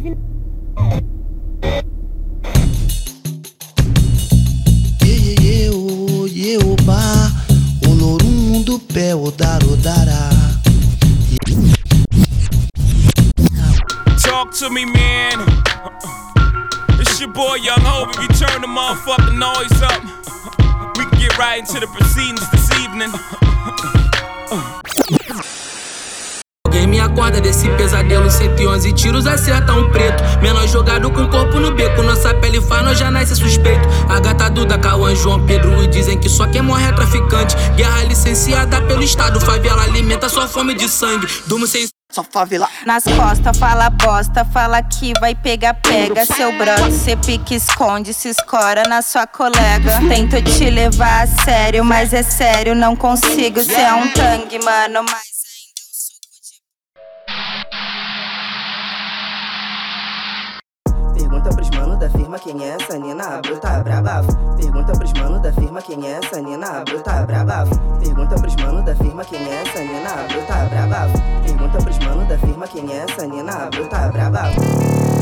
[0.00, 0.16] teve.
[6.30, 6.76] Ye, o,
[7.88, 10.30] olorum do pé, odar, odará.
[14.22, 15.38] Talk to me, man.
[17.00, 18.10] It's your boy Young Hope.
[18.10, 20.02] If you turn the motherfucking noise up,
[20.96, 22.27] we can get right into the proceedings
[27.18, 32.32] acorda desse pesadelo 111 tiros acerta um preto Menor jogado com corpo no beco Nossa
[32.34, 36.28] pele faz, nós já nasce suspeito A gata Duda, Cauã, João Pedro E dizem que
[36.28, 41.26] só quem morre é traficante Guerra licenciada pelo Estado Favela alimenta sua fome de sangue
[41.46, 42.68] Durmo sem Só favela.
[42.86, 46.90] Nas costas, fala bosta, fala que vai pegar, pega seu brother.
[46.90, 49.98] Cê pique, esconde, se escora na sua colega.
[50.08, 53.62] Tento te levar a sério, mas é sério, não consigo.
[53.62, 55.27] Cê é um tangue, mano, mas
[61.38, 64.22] Pergunta pros mano da firma quem é essa Nina bruta braba.
[64.56, 67.64] Pergunta pros mano da firma quem é essa Nina bruta braba.
[68.00, 71.06] Pergunta pros mano da firma quem é essa Nina bruta braba.
[71.44, 75.17] Pergunta pros mano da firma quem é essa Nina bruta braba.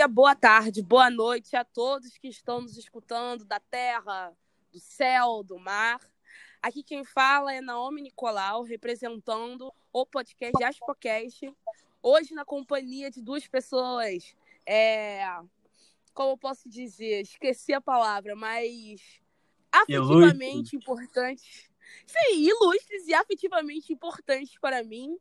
[0.00, 4.34] Dia, boa tarde, boa noite a todos que estão nos escutando da terra,
[4.72, 6.00] do céu, do mar.
[6.62, 11.52] Aqui quem fala é Naomi Nicolau, representando o podcast Aspocast.
[12.02, 14.34] Hoje na companhia de duas pessoas,
[14.64, 15.22] é,
[16.14, 19.02] como eu posso dizer, esqueci a palavra, mas
[19.70, 21.70] afetivamente importantes.
[22.06, 25.18] Sim, ilustres e afetivamente importantes para mim.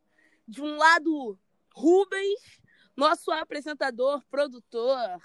[0.47, 1.37] De um lado,
[1.75, 2.61] Rubens,
[2.99, 5.21] nosso apresentador, produtor,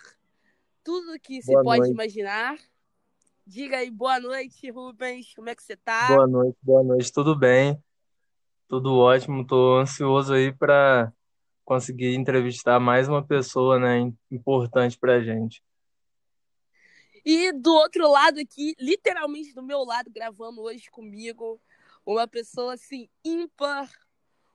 [0.84, 1.92] tudo que se Boa pode noite.
[1.92, 2.56] imaginar.
[3.44, 5.34] Diga aí, boa noite, Rubens.
[5.34, 6.08] Como é que você tá?
[6.08, 7.82] Boa noite, boa noite, tudo bem?
[8.68, 11.12] Tudo ótimo, tô ansioso aí para
[11.64, 15.62] conseguir entrevistar mais uma pessoa, né, im- importante pra gente.
[17.24, 21.60] E do outro lado aqui, literalmente do meu lado, gravando hoje comigo,
[22.06, 23.90] uma pessoa assim, ímpar,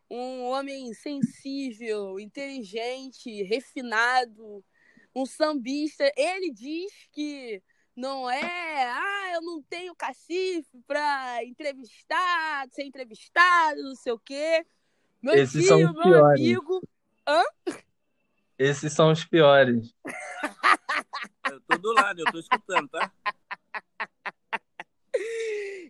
[0.10, 4.64] um homem sensível, inteligente, refinado,
[5.16, 6.12] um sambista.
[6.16, 7.62] Ele diz que
[7.96, 14.66] não é, ah, eu não tenho cacife pra entrevistar, ser entrevistado, não sei o quê.
[15.22, 16.40] Meu Esses tio, são os meu piores.
[16.40, 16.82] amigo.
[18.58, 19.94] Esses são os piores.
[21.52, 23.12] Eu tô do lado, eu tô escutando, tá?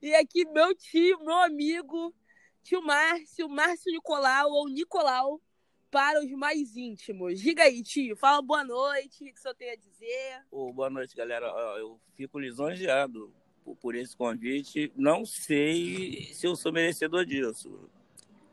[0.02, 2.16] E aqui meu tio, meu amigo,
[2.64, 5.42] tio Márcio, Márcio Nicolau ou Nicolau
[5.90, 7.40] para os mais íntimos.
[7.40, 10.46] Diga aí, tio, fala boa noite, o que o senhor tem a dizer?
[10.52, 11.48] Ô, boa noite, galera.
[11.78, 13.34] Eu fico lisonjeado
[13.64, 14.92] por, por esse convite.
[14.96, 17.90] Não sei se eu sou merecedor disso.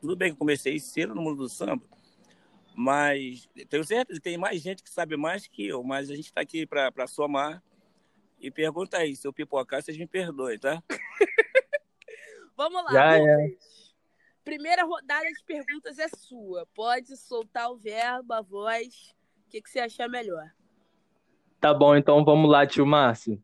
[0.01, 1.85] Tudo bem que comecei cedo no mundo do samba,
[2.75, 6.27] mas tenho certeza que tem mais gente que sabe mais que eu, mas a gente
[6.27, 7.63] está aqui para somar.
[8.39, 10.83] E pergunta aí, se eu pipocar, vocês me perdoem, tá?
[12.55, 13.57] Vamos lá, Já é.
[14.47, 16.69] Primeira rodada de perguntas é sua.
[16.73, 19.13] Pode soltar o verbo, a voz.
[19.45, 20.49] O que, que você achar melhor?
[21.61, 23.43] Tá bom, então vamos lá, tio Márcio.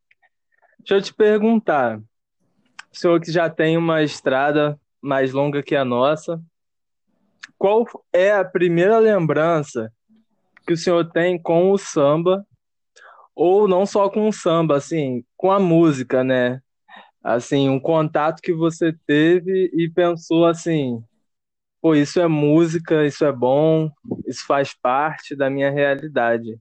[0.78, 5.84] Deixa eu te perguntar, o senhor que já tem uma estrada mais longa que a
[5.84, 6.40] nossa,
[7.58, 9.92] qual é a primeira lembrança
[10.64, 12.46] que o senhor tem com o samba,
[13.34, 16.62] ou não só com o samba, assim, com a música, né?
[17.22, 21.02] Assim, um contato que você teve e pensou assim,
[21.80, 23.90] pô, isso é música, isso é bom,
[24.26, 26.58] isso faz parte da minha realidade.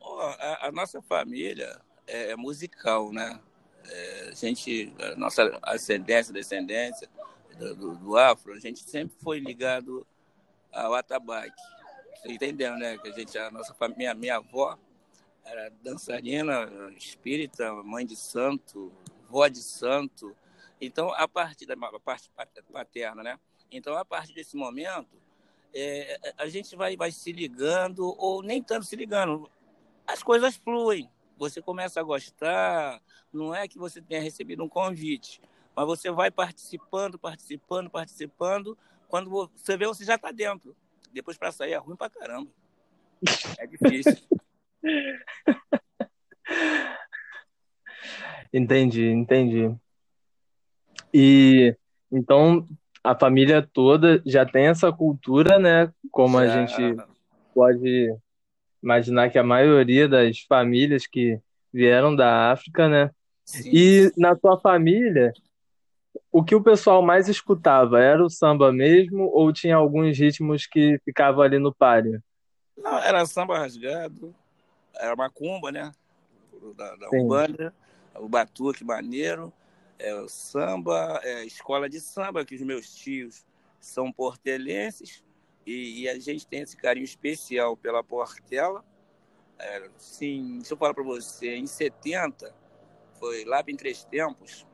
[0.00, 3.40] A, a nossa família é, é musical, né?
[3.84, 7.08] É, a gente, a nossa ascendência, descendência
[7.56, 10.04] do, do, do afro, a gente sempre foi ligado
[10.72, 11.62] ao atabaque.
[12.16, 12.98] Você entendeu, né?
[12.98, 14.76] Que a gente, a nossa família, minha avó
[15.50, 18.92] era dançarina, espírita, mãe de santo,
[19.28, 20.36] vó de santo.
[20.80, 22.30] Então, a partir da parte
[22.72, 23.40] paterna, né?
[23.70, 25.16] Então, a partir desse momento,
[25.74, 29.50] é, a gente vai, vai se ligando, ou nem tanto se ligando,
[30.06, 31.10] as coisas fluem.
[31.36, 33.00] Você começa a gostar,
[33.32, 35.40] não é que você tenha recebido um convite,
[35.74, 38.76] mas você vai participando, participando, participando.
[39.08, 40.76] Quando você vê, você já está dentro.
[41.12, 42.50] Depois, para sair, é ruim para caramba.
[43.58, 44.16] É difícil.
[48.52, 49.74] Entendi, entendi.
[51.12, 51.76] E
[52.10, 52.66] então
[53.02, 55.92] a família toda já tem essa cultura, né?
[56.10, 56.66] Como a Já.
[56.66, 56.96] gente
[57.54, 58.14] pode
[58.82, 61.40] imaginar que a maioria das famílias que
[61.72, 63.10] vieram da África, né?
[63.44, 63.70] Sim.
[63.72, 65.32] E na sua família,
[66.30, 71.00] o que o pessoal mais escutava era o samba mesmo ou tinha alguns ritmos que
[71.04, 72.22] ficavam ali no páreo?
[72.76, 74.34] Não, era samba rasgado,
[74.98, 75.92] era macumba, né?
[76.76, 77.08] Da, da.
[77.12, 77.74] Umbanda,
[78.14, 79.52] o batuque maneiro,
[79.98, 83.46] é, o samba, é, escola de samba, que os meus tios
[83.80, 85.24] são portelenses,
[85.66, 88.84] e, e a gente tem esse carinho especial pela Portela.
[89.58, 92.54] É, sim, se eu falar para você, em 70,
[93.18, 94.66] foi lá em Três Tempos,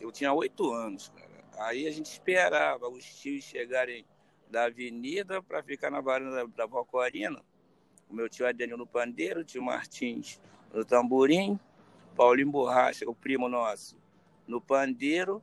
[0.00, 1.44] eu tinha oito anos, cara.
[1.58, 4.04] Aí a gente esperava os tios chegarem
[4.50, 7.42] da avenida para ficar na varanda da Vó Corina.
[8.08, 10.40] O meu tio Adenil no pandeiro, o tio Martins
[10.72, 11.58] no tamborim,
[12.16, 13.96] Paulinho Borracha, o primo nosso,
[14.46, 15.42] no pandeiro.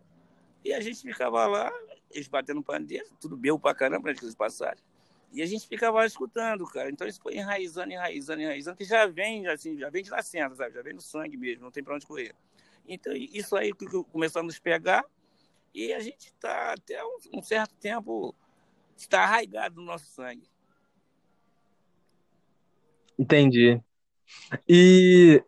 [0.64, 1.72] E a gente ficava lá,
[2.12, 4.84] eles batendo pandeiro, tudo belo pra caramba antes que eles passarem.
[5.34, 6.90] E a gente ficava lá escutando, cara.
[6.90, 10.76] Então isso foi enraizando, enraizando, enraizando, que já vem, assim, já vem de nascença, sabe?
[10.76, 12.36] Já vem no sangue mesmo, não tem pra onde correr.
[12.88, 13.72] Então isso aí
[14.12, 15.06] começou a nos pegar
[15.74, 17.02] e a gente está até
[17.34, 18.36] um certo tempo
[18.98, 20.48] está arraigado no nosso sangue.
[23.18, 23.80] Entendi.
[24.68, 25.44] E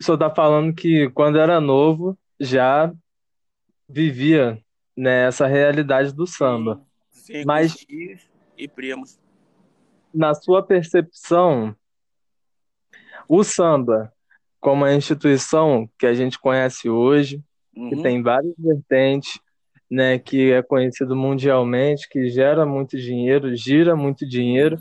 [0.00, 2.92] o senhor está falando que quando era novo já
[3.88, 4.58] vivia,
[4.96, 6.82] né, essa realidade do samba.
[7.10, 8.22] Sim, Mas tios
[8.56, 9.18] e primos.
[10.12, 11.74] na sua percepção,
[13.28, 14.12] o samba,
[14.60, 17.42] como a instituição que a gente conhece hoje,
[17.88, 18.02] que Uhum.
[18.02, 19.38] tem várias vertentes,
[19.90, 24.78] né, que é conhecido mundialmente, que gera muito dinheiro, gira muito dinheiro,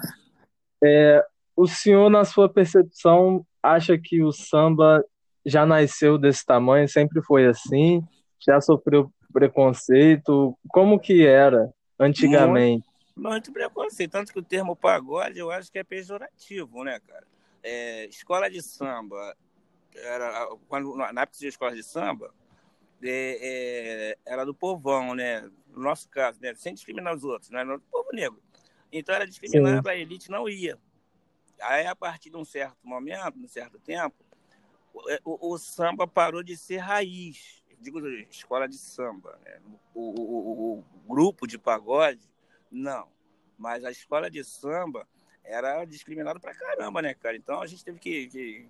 [0.83, 1.25] é,
[1.56, 5.03] o senhor, na sua percepção, acha que o samba
[5.45, 8.01] já nasceu desse tamanho, sempre foi assim?
[8.39, 10.57] Já sofreu preconceito?
[10.69, 12.88] Como que era antigamente?
[13.15, 14.12] Muito preconceito.
[14.12, 17.25] Tanto que o termo pagode eu acho que é pejorativo, né, cara?
[17.62, 19.36] É, escola de samba,
[19.95, 22.33] era, quando, na época de escola de samba,
[23.01, 25.41] é, é, era do povão, né?
[25.68, 26.53] No nosso caso, né?
[26.56, 27.62] Sem discriminar os outros, né?
[27.62, 28.41] Era do povo negro.
[28.94, 30.78] Então era discriminado, a elite não ia.
[31.62, 34.16] Aí, a partir de um certo momento, de um certo tempo,
[34.94, 37.63] o, é, o- o samba parou de ser raiz.
[37.69, 39.40] Eu Digo escola de samba.
[39.44, 39.60] Né?
[39.94, 42.30] O, o- grupo de pagode,
[42.72, 43.07] não.
[43.57, 45.07] Mas a escola de samba
[45.44, 47.36] era discriminado pra caramba, né, cara?
[47.36, 48.68] Então a gente teve que, que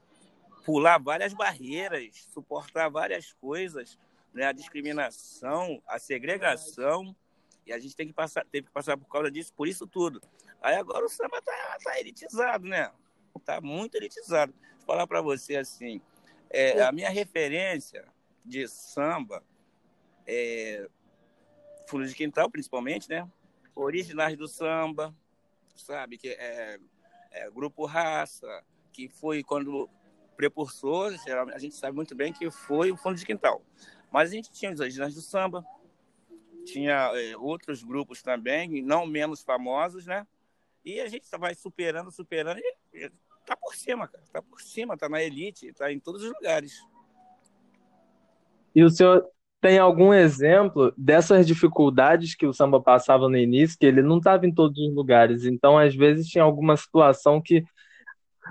[0.66, 4.00] pular várias barreiras, suportar várias coisas,
[4.34, 4.46] né?
[4.46, 7.16] A discriminação, a segregação,
[7.66, 10.22] e a gente tem que passar, teve que passar por causa disso, por isso tudo.
[10.62, 12.92] Aí agora o samba tá, tá elitizado, né?
[13.46, 14.54] Tá muito elitizado.
[14.78, 16.02] Vou falar para você assim,
[16.50, 18.06] é, a minha referência
[18.46, 19.44] de samba
[20.26, 20.88] é
[21.88, 23.30] Fundo de Quintal, principalmente, né?
[23.76, 25.16] Originais do samba,
[25.76, 26.18] sabe?
[26.18, 26.80] Que é,
[27.32, 29.90] é Grupo Raça, que foi quando
[30.36, 31.14] precursor,
[31.54, 33.62] a gente sabe muito bem que foi o Fundo de Quintal.
[34.12, 35.66] Mas a gente tinha os originais do samba,
[36.66, 40.26] tinha é, outros grupos também, não menos famosos, né?
[40.86, 43.12] E a gente vai superando, superando, e e
[43.46, 44.24] tá por cima, cara.
[44.32, 46.80] Tá por cima, tá na elite, tá em todos os lugares.
[48.76, 49.26] E o senhor
[49.62, 54.46] tem algum exemplo dessas dificuldades que o samba passava no início, que ele não estava
[54.46, 57.64] em todos os lugares, então às vezes tinha alguma situação que,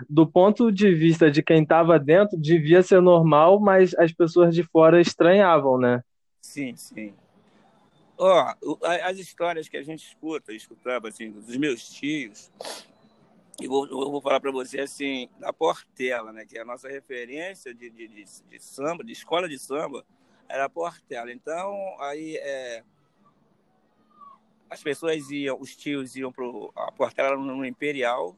[0.09, 4.63] do ponto de vista de quem estava dentro, devia ser normal, mas as pessoas de
[4.63, 6.03] fora estranhavam, né?
[6.41, 7.13] Sim, sim.
[8.17, 8.55] Ó,
[9.05, 12.51] as histórias que a gente escuta, escutava, assim, dos meus tios,
[13.61, 16.89] eu vou, eu vou falar para você, assim, da Portela, né, que é a nossa
[16.89, 20.05] referência de, de, de, de samba, de escola de samba,
[20.49, 21.33] era a Portela.
[21.33, 22.85] Então, aí, é,
[24.69, 26.45] as pessoas iam, os tios iam para
[26.77, 28.37] a Portela era no Imperial,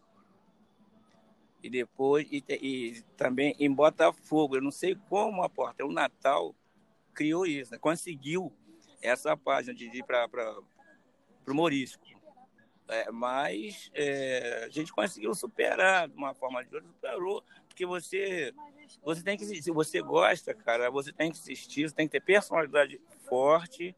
[1.62, 4.56] e depois, e, e também em Botafogo.
[4.56, 6.54] Eu não sei como a Portela, o Natal,
[7.14, 7.78] criou isso, né?
[7.78, 8.52] conseguiu
[9.04, 10.58] essa página de ir para
[11.46, 12.02] o Morisco.
[12.88, 18.52] É, mas é, a gente conseguiu superar de uma forma de outra, superou, porque você,
[19.02, 22.20] você tem que, se você gosta, cara, você tem que assistir, você tem que ter
[22.20, 23.96] personalidade forte,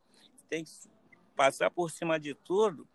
[0.48, 0.70] tem que
[1.34, 2.86] passar por cima de tudo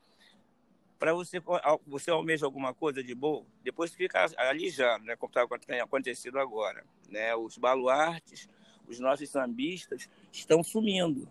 [0.98, 1.42] para você,
[1.88, 6.86] você almeja alguma coisa de boa, depois fica alijado, né, como está tem acontecido agora.
[7.10, 7.36] Né?
[7.36, 8.48] Os baluartes,
[8.88, 11.28] os nossos sambistas estão sumindo.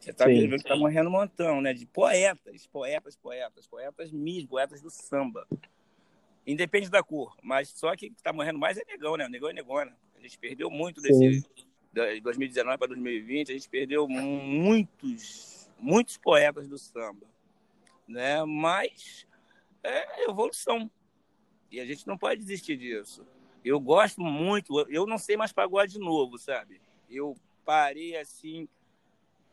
[0.00, 1.74] Você está vendo que está morrendo um montão, né?
[1.74, 5.46] De poetas, poetas, poetas, poetas mesmo, poetas do samba.
[6.46, 9.28] Independe da cor, mas só que está morrendo mais é negão, né?
[9.28, 9.94] Negão é negona.
[10.16, 11.44] A gente perdeu muito desse
[11.92, 17.26] de 2019 para 2020, a gente perdeu muitos, muitos poetas do samba,
[18.08, 18.44] né?
[18.44, 19.26] Mas
[19.82, 20.90] é evolução
[21.70, 23.26] e a gente não pode desistir disso.
[23.62, 26.80] Eu gosto muito, eu não sei mais pagode de novo, sabe?
[27.08, 28.68] Eu parei assim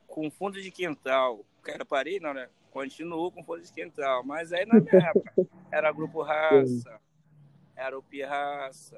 [0.07, 1.45] com fundo de quintal.
[1.61, 2.49] Cara, parei não, né?
[2.71, 6.99] Continuou com fundo de quintal, mas aí na minha época era grupo raça,
[7.75, 8.97] era o Pirraça.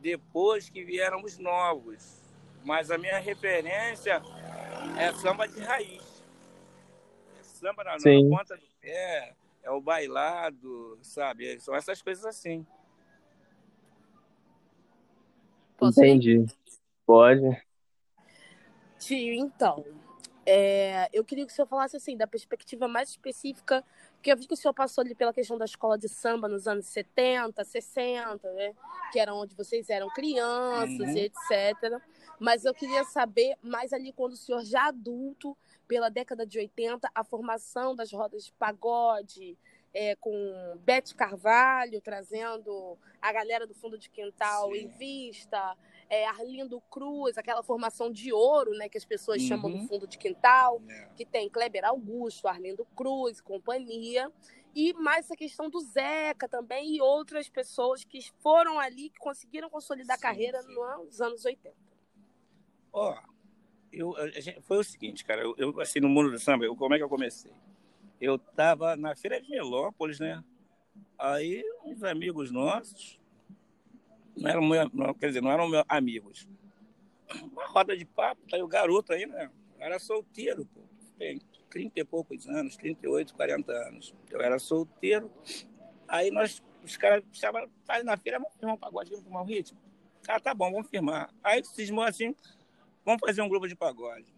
[0.00, 2.22] Depois que vieram os novos.
[2.62, 4.22] Mas a minha referência
[4.98, 6.24] é samba de raiz.
[7.38, 8.28] É samba na, Sim.
[8.28, 11.60] na ponta do pé, é o bailado, sabe?
[11.60, 12.66] São essas coisas assim.
[15.82, 16.46] Entendi.
[17.04, 17.62] Pode.
[18.98, 19.84] Tio, então,
[20.46, 23.84] é, eu queria que o senhor falasse assim, da perspectiva mais específica,
[24.14, 26.66] porque eu vi que o senhor passou ali pela questão da escola de samba nos
[26.66, 28.74] anos 70, 60, né?
[29.12, 31.16] Que era onde vocês eram crianças Uhum.
[31.16, 32.00] e etc.
[32.38, 37.08] Mas eu queria saber mais ali quando o senhor já adulto, pela década de 80,
[37.14, 39.56] a formação das rodas de pagode,
[39.92, 44.78] é, com Bete Carvalho trazendo a galera do fundo de quintal Sim.
[44.78, 45.76] em vista,
[46.10, 49.48] é, Arlindo Cruz, aquela formação de ouro, né, que as pessoas Uhum.
[49.48, 51.08] chamam do fundo de quintal, É.
[51.16, 54.30] que tem Kleber Augusto, Arlindo Cruz, companhia,
[54.74, 59.70] e mais essa questão do Zeca também e outras pessoas que foram ali, que conseguiram
[59.70, 60.74] consolidar a carreira sim.
[60.74, 61.74] nos anos 80.
[62.92, 63.16] Ó,
[63.92, 66.76] eu, a gente- foi o seguinte, cara, eu, eu, assim, no mundo do samba, eu,
[66.76, 67.52] como é que eu comecei?
[68.20, 70.42] Eu tava na feira de Melópolis, né?
[71.18, 73.18] Aí, uns amigos nossos,
[74.36, 76.48] não eram, quer dizer, não eram meus amigos.
[77.52, 79.50] Uma roda de papo, tá aí o garoto aí, né?
[79.78, 80.80] Era solteiro, pô.
[81.18, 84.14] Tem 30 e poucos anos, 38, 40 anos.
[84.30, 85.30] Eu era solteiro.
[86.08, 87.68] Aí nós, os caras chamaram,
[88.04, 89.78] na feira, vamos firmar um pagode, vamos firmar um ritmo?
[90.28, 91.32] Ah, tá bom, vamos firmar.
[91.42, 92.34] Aí cismou assim,
[93.04, 94.32] vamos fazer um grupo de pagode.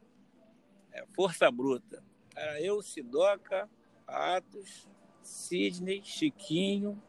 [0.92, 2.02] É, Força Bruta.
[2.34, 3.68] Era eu, Sidoca,
[4.06, 4.88] Atos,
[5.22, 7.00] Sidney, Chiquinho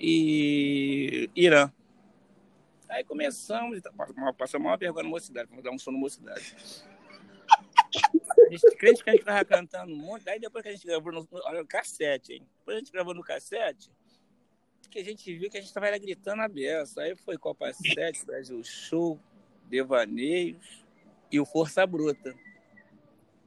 [0.00, 1.70] e Irã.
[2.88, 3.92] Aí começamos, tá-
[4.36, 6.56] passamos uma vergonha na mocidade, vamos dar um som na mocidade.
[8.46, 10.86] A gente, crente que a gente tava cantando um monte, aí depois que a gente
[10.86, 12.46] gravou no, no- no cassete, hein?
[12.58, 13.90] Depois a gente gravou no cassete,
[14.90, 17.02] que a gente viu que a gente tava gritando a beça.
[17.02, 19.20] Aí foi Copa 7, Brasil Show,
[19.68, 20.84] Devaneios
[21.30, 22.34] e o Força Bruta,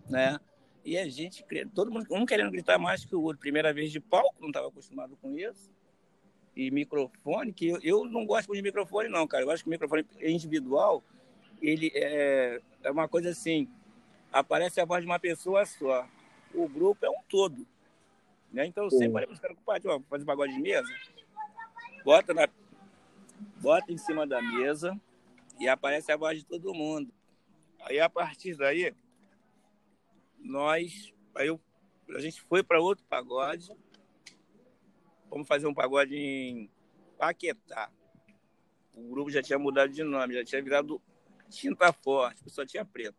[0.10, 0.40] né?
[0.86, 3.40] E a gente, todo mundo, um querendo gritar mais que o outro.
[3.42, 5.70] Primeira vez de palco, não estava acostumado com isso.
[6.56, 9.44] E microfone, que eu, eu não gosto de microfone, não, cara.
[9.44, 11.04] Eu acho que o microfone individual,
[11.62, 13.68] ele é, é uma coisa assim,
[14.32, 16.08] aparece a voz de uma pessoa só.
[16.54, 17.66] O grupo é um todo.
[18.52, 18.68] Né?
[18.68, 19.00] Então eu Sim.
[19.00, 20.88] sempre falei para os caras, compadre, ó, fazer pagode de mesa,
[22.06, 22.48] bota, na,
[23.60, 25.00] bota em cima da mesa
[25.60, 27.12] e aparece a voz de todo mundo.
[27.82, 28.94] Aí a partir daí,
[30.40, 31.60] nós, aí eu,
[32.16, 33.72] a gente foi para outro pagode,
[35.34, 36.70] vamos fazer um pagode em
[37.18, 37.90] Paquetá.
[38.96, 41.02] O grupo já tinha mudado de nome, já tinha virado
[41.50, 43.18] Tinta Forte, só tinha preto.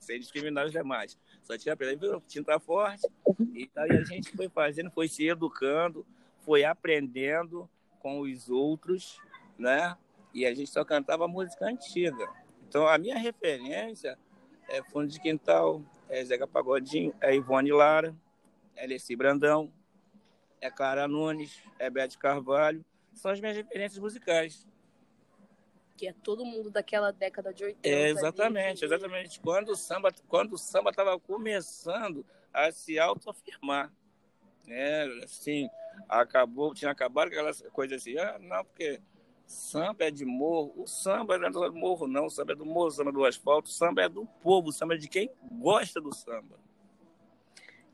[0.00, 1.16] Sem discriminar os demais.
[1.42, 1.90] Só tinha preto.
[1.90, 3.06] Aí virou Tinta Forte.
[3.54, 6.04] E a gente foi fazendo, foi se educando,
[6.40, 9.20] foi aprendendo com os outros,
[9.56, 9.96] né?
[10.34, 12.28] E a gente só cantava música antiga.
[12.68, 14.18] Então a minha referência
[14.68, 18.14] é Fundo de Quintal, é Zeca Pagodinho, é Ivone Lara,
[18.74, 19.72] é Leci Brandão,
[20.60, 22.84] é Clara Nunes, é Bete Carvalho.
[23.14, 24.66] São as minhas referências musicais.
[25.96, 27.88] Que é todo mundo daquela década de 80.
[27.88, 29.40] É, ali, exatamente, que- exatamente.
[29.40, 33.92] Quando o samba quando o samba estava começando a se autoafirmar,
[34.66, 35.04] né?
[35.24, 35.68] Assim,
[36.08, 39.00] acabou, tinha acabado aquela coisa assim, ah, não, porque
[39.44, 40.72] samba é de morro.
[40.76, 42.26] O samba não é do morro, não.
[42.26, 43.68] O samba é do morro, o samba é do asfalto.
[43.68, 46.56] O samba é do povo, o samba é de quem gosta do samba.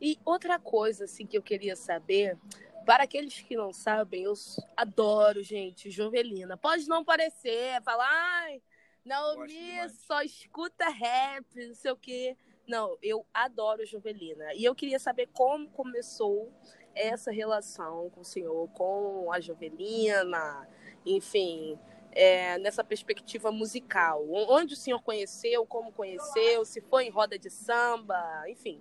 [0.00, 2.38] E outra coisa, assim, que eu queria saber,
[2.84, 4.34] para aqueles que não sabem, eu
[4.76, 6.56] adoro, gente, Jovelina.
[6.56, 8.60] Pode não parecer, falar, ai,
[9.04, 12.36] Naomi só escuta rap, não sei o quê.
[12.66, 14.54] Não, eu adoro Jovelina.
[14.54, 16.50] E eu queria saber como começou
[16.94, 20.68] essa relação com o senhor, com a Jovelina,
[21.04, 21.78] enfim,
[22.12, 24.24] é, nessa perspectiva musical.
[24.30, 28.80] Onde o senhor conheceu, como conheceu, se foi em roda de samba, enfim.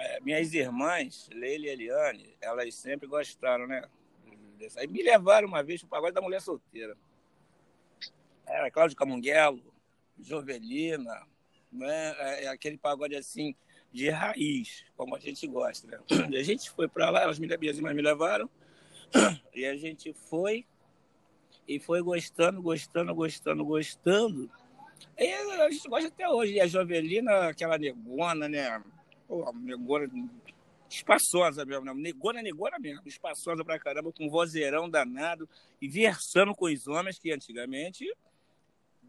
[0.00, 3.82] É, minhas irmãs, Leila e Eliane, elas sempre gostaram, né?
[4.76, 6.96] Aí me levaram uma vez pro pagode da mulher solteira.
[8.46, 9.74] Era Cláudio Camunguelo,
[10.18, 11.26] Jovelina,
[11.70, 12.14] né?
[12.18, 13.54] É, é aquele pagode assim
[13.92, 16.38] de raiz, como a gente gosta, né?
[16.38, 18.48] A gente foi para lá, elas me, minhas irmãs me levaram,
[19.54, 20.64] E a gente foi
[21.66, 24.50] e foi gostando, gostando, gostando, gostando.
[25.16, 26.54] E a gente gosta até hoje.
[26.54, 28.82] E a Jovelina, aquela negona, né?
[29.30, 30.10] Pô, negona
[30.88, 31.94] espaçosa mesmo, né?
[31.94, 33.06] Negona, negona mesmo.
[33.06, 35.48] Espaçosa pra caramba, com vozeirão danado.
[35.80, 38.12] E versando com os homens que antigamente...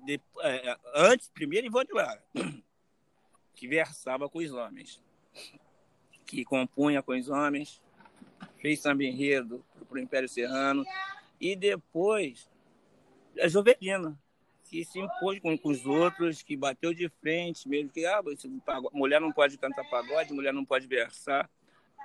[0.05, 2.23] de- é, antes, primeiro Ivone Lara,
[3.55, 5.01] que versava com os homens.
[6.27, 7.81] Que compunha com os homens.
[8.59, 10.85] Fez samba enredo pro Império Serrano.
[11.39, 12.47] E depois,
[13.39, 14.15] a Jovelina,
[14.71, 18.21] que se impôs com, com os outros, que bateu de frente, mesmo que ah,
[18.93, 21.49] mulher não pode cantar pagode, mulher não pode versar.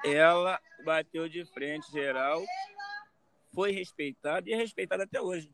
[0.05, 2.43] Ela bateu de frente, geral,
[3.55, 5.49] foi respeitada e é respeitada até hoje.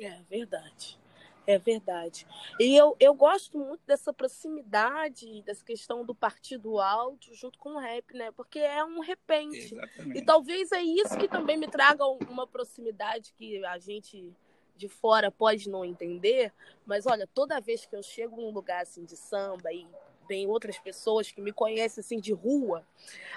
[0.00, 0.98] É verdade.
[1.46, 2.26] É verdade.
[2.58, 7.78] E eu, eu gosto muito dessa proximidade, dessa questão do partido alto junto com o
[7.78, 8.30] rap, né?
[8.32, 9.74] Porque é um repente.
[9.74, 10.22] E Exatamente.
[10.22, 14.30] talvez é isso que também me traga um- uma proximidade que a gente
[14.78, 16.52] de fora pode não entender.
[16.86, 19.86] Mas olha, toda vez que eu chego num lugar assim de samba e
[20.28, 22.86] tem outras pessoas que me conhecem assim de rua,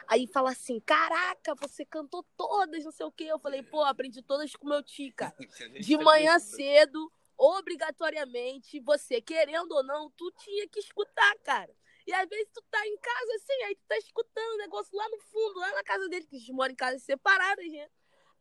[0.07, 3.23] aí fala assim: Caraca, você cantou todas, não sei o quê.
[3.23, 5.33] Eu falei, pô, aprendi todas com meu tica.
[5.79, 11.73] De manhã cedo, obrigatoriamente, você querendo ou não, tu tinha que escutar, cara.
[12.05, 15.07] E às vezes tu tá em casa assim, aí tu tá escutando o negócio lá
[15.09, 17.87] no fundo, lá na casa dele, que a gente mora em casas separadas, né?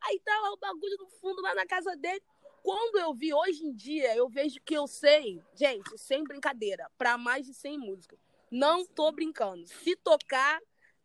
[0.01, 2.23] Aí tá lá o bagulho no fundo, lá na casa dele.
[2.63, 7.17] Quando eu vi hoje em dia, eu vejo que eu sei, gente, sem brincadeira, pra
[7.17, 8.19] mais de 100 músicas.
[8.51, 9.65] Não tô brincando.
[9.67, 10.59] Se tocar,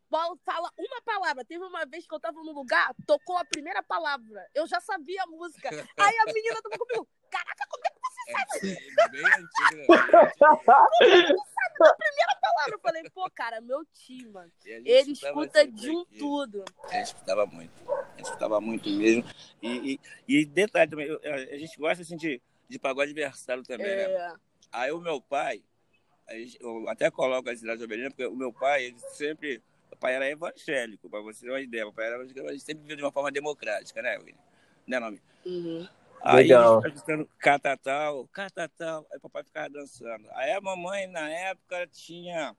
[0.09, 1.45] Paulo fala uma palavra.
[1.45, 4.45] Teve uma vez que eu tava num lugar, tocou a primeira palavra.
[4.53, 5.69] Eu já sabia a música.
[5.97, 7.07] Aí a menina tava comigo.
[7.29, 7.96] Caraca, como é?
[8.29, 9.85] É bem antigo, né?
[10.69, 12.73] A primeira palavra.
[12.73, 14.51] Eu falei, pô, cara, meu tio, mano.
[14.65, 16.17] Ele escuta de um aqui.
[16.17, 16.65] tudo.
[16.83, 17.91] A gente escutava muito.
[17.91, 19.23] A gente escutava muito mesmo.
[19.61, 23.95] E, e, e detalhe também, eu- a gente gosta assim, de, de pagode versátil também,
[23.95, 24.03] né?
[24.03, 24.33] É,
[24.71, 25.63] Aí o meu pai,
[26.27, 29.61] a gente- eu até coloco a cidade Jovelina, porque o meu pai, ele sempre.
[29.91, 31.87] O pai era evangélico, para você ter uma ideia.
[31.87, 34.37] O pai era evangélico, a gente sempre viveu de uma forma democrática, né, William?
[34.85, 35.21] Né, nome?
[35.45, 35.87] uhum.
[36.21, 36.81] Aí Legal.
[36.87, 40.27] escutando catatal, catatal, aí o papai ficava dançando.
[40.31, 42.55] Aí a mamãe, na época, tinha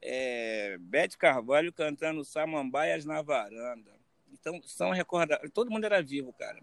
[0.00, 3.90] é, Bete Carvalho cantando Samambaias na varanda.
[4.32, 5.50] Então, são recordados.
[5.52, 6.60] Todo mundo era vivo, cara.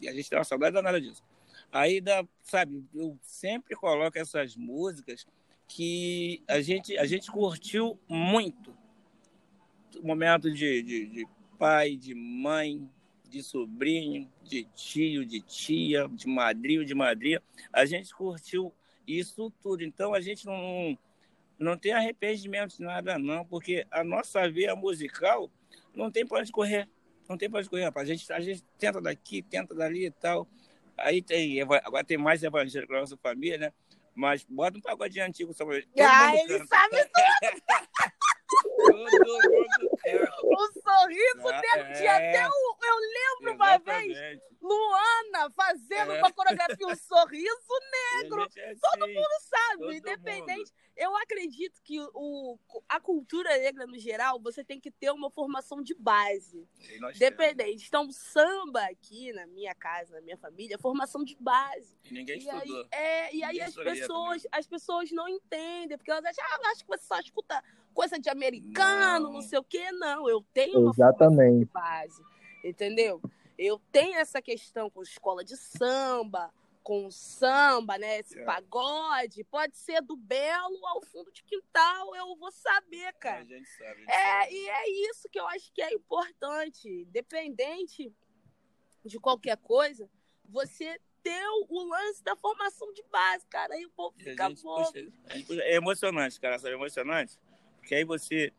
[0.00, 1.24] E a gente tem uma saudade danada disso.
[1.72, 5.26] Aí, dá, sabe, eu sempre coloco essas músicas
[5.66, 8.76] que a gente, a gente curtiu muito.
[10.00, 12.88] O momento de, de, de pai, de mãe,
[13.28, 17.42] de sobrinho, de tio, de tia, de madrinho, de madrinha.
[17.72, 18.72] A gente curtiu
[19.06, 19.84] isso tudo.
[19.84, 20.98] Então, a gente não,
[21.58, 25.50] não tem arrependimento de nada, não, porque a nossa veia musical
[25.94, 26.88] não tem para onde correr.
[27.28, 28.08] Não tem para onde correr, rapaz.
[28.08, 30.48] A gente, a gente tenta daqui, tenta dali e tal.
[30.96, 33.72] Aí tem, agora tem mais evangélico na nossa família, né?
[34.14, 35.88] Mas bota um pagodinho antigo só pra ver.
[36.00, 37.88] Ah, ele sabe canta.
[40.44, 41.92] o sorriso Ah.
[41.96, 42.28] Tinha é.
[42.30, 42.76] até o.
[42.82, 44.42] Eu lembro uma vez, Exatamente.
[44.60, 46.18] Luana fazendo É.
[46.18, 47.74] uma coreografia, um sorriso
[48.14, 48.42] negro.
[48.56, 49.14] É Todo assim.
[49.14, 50.72] mundo sabe, todo independente.
[50.96, 55.80] Eu acredito que o, a cultura negra, no geral, você tem que ter uma formação
[55.80, 56.68] de base.
[56.80, 57.86] E Independente.
[57.86, 61.96] Então, samba aqui na minha casa, na minha família, é formação de base.
[62.02, 62.10] temos.
[62.18, 62.88] Ninguém E aí, estudou.
[62.90, 66.88] é, e aí as pessoas, as pessoas não entendem, porque elas acham, ah, acho que
[66.88, 67.62] você só escuta
[67.94, 69.42] coisa de americano, não, Não.
[69.42, 69.90] sei o quê.
[69.92, 71.64] Não, eu tenho uma formação de Exatamente.
[71.72, 72.22] base,
[72.64, 73.20] entendeu?
[73.58, 76.52] Eu tenho essa questão com escola de samba,
[76.82, 78.20] com samba, né?
[78.20, 78.44] Esse É.
[78.44, 79.42] pagode.
[79.44, 83.40] Pode ser do belo ao fundo de quintal, eu vou saber, cara.
[83.40, 83.90] A gente sabe.
[83.90, 84.54] a gente É, sabe.
[84.54, 86.88] e é isso que eu acho que é importante.
[86.88, 88.14] Independente
[89.04, 90.08] de qualquer coisa,
[90.44, 93.74] você ter o- lance da formação de base, cara.
[93.74, 94.84] Aí o povo fica bobo.
[94.94, 96.72] gente- é emocionante, cara, sabe?
[96.74, 97.38] É emocionante.
[97.88, 98.52] Porque aí você,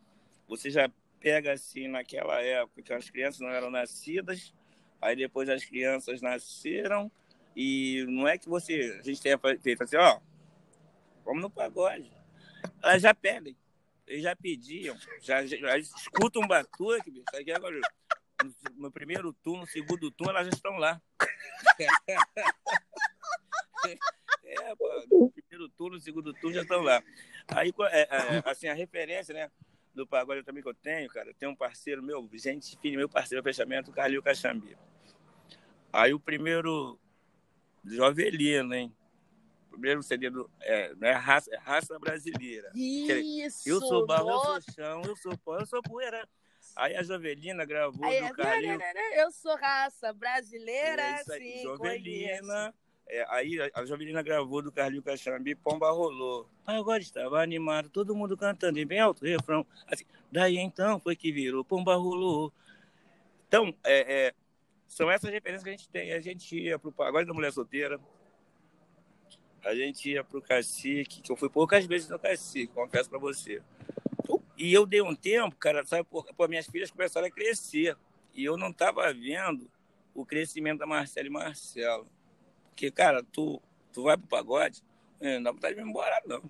[0.48, 0.90] você já
[1.20, 4.52] pega assim naquela época que as crianças não eram nascidas,
[5.00, 7.12] aí depois as crianças nasceram,
[7.56, 8.98] e não é que você.
[9.00, 10.20] A gente tenha feito assim, ó,
[11.24, 12.12] vamos no pagode.
[12.82, 13.56] Elas já pedem.
[14.08, 17.26] Eles já pediam, já, já, escutam um batuque, bicho.
[17.32, 17.80] Aqui agora,
[18.44, 21.00] no, no primeiro turno, no segundo turno, elas já estão lá.
[24.52, 27.04] É, pô, no primeiro turno, no segundo turno já estão lá.
[27.56, 28.08] Aí, é, é,
[28.46, 29.52] assim, a referência, né,
[29.94, 33.44] do pagode também que eu tenho, cara, tem um parceiro meu, gente fina, meu parceiro
[33.44, 34.78] fechamento, o Carlinho Caxambi.
[35.92, 37.00] Aí o primeiro,
[37.84, 38.96] Jovelino, hein?
[39.68, 42.72] O primeiro CD do, é, não é raça, é raça brasileira.
[42.76, 43.68] Isso!
[43.68, 46.28] Eu sou barro, eu sou chão, eu sou pó, eu sou poeira.
[46.76, 48.80] Aí a Jovelina gravou Aí, do Carlinho.
[49.16, 52.74] eu sou raça brasileira, É sim, conheço.
[53.10, 56.48] É, aí a, a Jovelina gravou do Carlinho Cachambi, Pomba rolou.
[56.66, 59.66] Agora estava animado, todo mundo cantando em bem alto refrão.
[59.88, 62.54] Assim, daí então foi que virou, Pomba rolou.
[63.48, 64.34] Então, é, é,
[64.88, 66.14] são essas referências que a gente tem.
[66.14, 68.00] A gente ia pro Pagode da Mulher Solteira,
[69.66, 73.62] a gente ia pro Cacique, que eu fui poucas vezes no Cacique, confesso pra você.
[74.56, 77.98] E eu dei um tempo, cara, sabe, por, minhas filhas começaram a crescer.
[78.36, 79.70] E eu não tava vendo
[80.14, 82.08] o crescimento da Marcela e Marcelo.
[82.80, 83.62] Porque, cara, tu,
[83.92, 84.82] tu vai pro pagode,
[85.20, 86.42] é, não dá vontade de ir embora, não.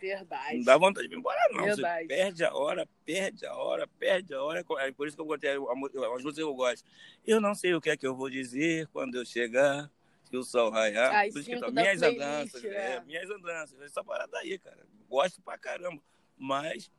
[0.00, 0.56] Verdade.
[0.56, 1.62] Não dá vontade de ir embora, não.
[1.62, 2.02] Verdade.
[2.02, 4.64] Você perde a hora, perde a hora, perde a hora.
[4.80, 6.84] É por isso que eu botei as músicas que eu gosto.
[7.24, 9.88] Eu não sei o que é que eu vou dizer quando eu chegar,
[10.28, 11.30] que o sol raiar.
[11.30, 12.94] Por isso que tá- minhas playlist, andanças, é.
[12.96, 13.80] é, minhas andanças.
[13.80, 14.84] Essa parada aí, cara.
[15.08, 16.02] Gosto pra caramba.
[16.36, 16.90] Mas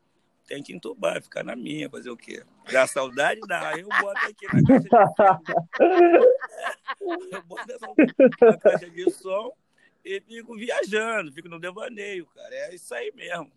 [0.48, 2.44] tem que entubar, ficar na minha, fazer o quê?
[2.72, 3.40] Dá saudade?
[3.42, 3.78] Dá.
[3.78, 4.90] Eu boto aqui na caixa de
[7.36, 7.86] Eu boto essa
[8.40, 9.54] na caixa de som
[10.04, 12.56] e fico viajando, fico no devaneio, cara.
[12.56, 13.52] É isso aí mesmo.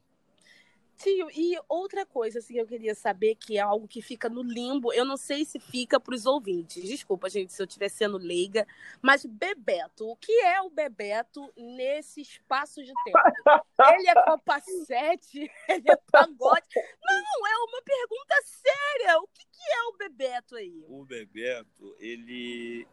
[1.01, 4.93] Tio, e outra coisa assim, eu queria saber, que é algo que fica no limbo,
[4.93, 6.87] eu não sei se fica para os ouvintes.
[6.87, 8.67] Desculpa, gente, se eu estiver sendo leiga,
[9.01, 13.19] mas Bebeto, o que é o Bebeto nesse espaço de tempo?
[13.95, 14.15] Ele é
[14.85, 15.51] 7?
[15.69, 16.67] Ele é pagode?
[17.03, 19.19] Não, é uma pergunta séria.
[19.21, 20.85] O que, que é o Bebeto aí?
[20.87, 22.87] O Bebeto, ele,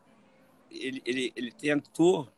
[0.72, 2.32] ele, ele, ele tentou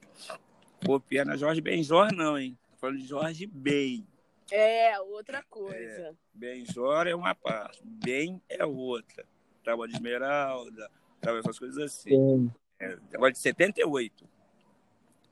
[0.84, 2.58] copiar na Jorge Benjor, não, hein?
[2.72, 4.08] Tô falando de Jorge Ben.
[4.52, 6.18] É, outra coisa.
[6.34, 9.26] Benjor é uma parte, Ben é outra.
[9.64, 10.90] Tava de Esmeralda,
[11.22, 12.10] tava essas coisas assim.
[12.10, 12.54] Sim.
[12.80, 14.28] É, agora de 78.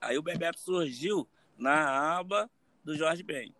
[0.00, 1.26] Aí o Bebeto surgiu
[1.56, 2.48] na aba
[2.84, 3.54] do Jorge Ben.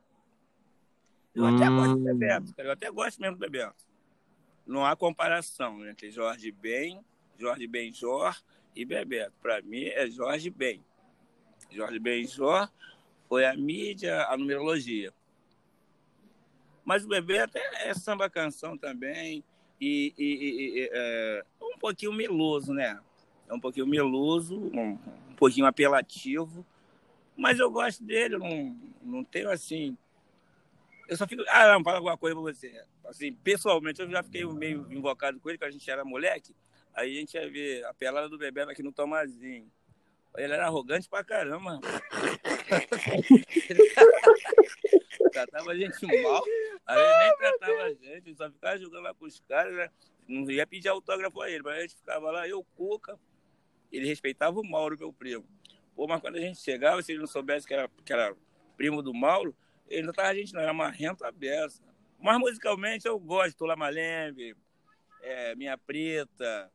[1.34, 1.76] Eu até Hum.
[1.76, 2.68] gosto do Bebeto, cara.
[2.68, 3.86] Eu até gosto mesmo do Bebeto.
[4.66, 7.02] Não há comparação entre Jorge Ben,
[7.38, 8.36] Jorge Benjor
[8.76, 9.32] e Bebeto.
[9.40, 10.84] Para mim é Jorge Ben.
[11.70, 12.70] Jorge Benjor
[13.28, 15.12] foi a mídia, a numerologia.
[16.88, 19.44] Mas o Bebeto é, é samba canção também
[19.78, 22.98] e, e- e- e, é um pouquinho meloso, né?
[23.46, 24.98] É um pouquinho meloso, um,
[25.28, 26.64] um pouquinho apelativo,
[27.36, 29.98] mas eu gosto dele, não, não tenho assim.
[31.06, 31.44] Eu só fico.
[31.48, 32.82] Ah, não, fala alguma coisa pra você.
[33.04, 36.56] Assim, pessoalmente, eu já fiquei meio invocado com ele, quando a gente era moleque.
[36.94, 39.70] Aí a gente ia ver a pelada do Bebeto aqui no Tomazinho.
[40.38, 41.80] Ele era arrogante pra caramba.
[45.46, 46.44] tratava a gente mal,
[46.86, 49.90] aí nem tratava a gente, só ficava jogando lá com os caras, né?
[50.26, 53.18] Não ia pedir autógrafo a ele, mas a gente ficava lá, eu, Cuca,
[53.90, 55.46] ele respeitava o Mauro, meu primo.
[55.94, 58.36] Pô, mas quando a gente chegava, se ele não soubesse que era, que era
[58.76, 59.54] primo do Mauro,
[59.88, 61.82] ele não tava a gente, não, era marrento a beça.
[62.20, 64.56] Mas musicalmente eu gosto, Tula Malembe,
[65.22, 66.70] é, Minha Preta.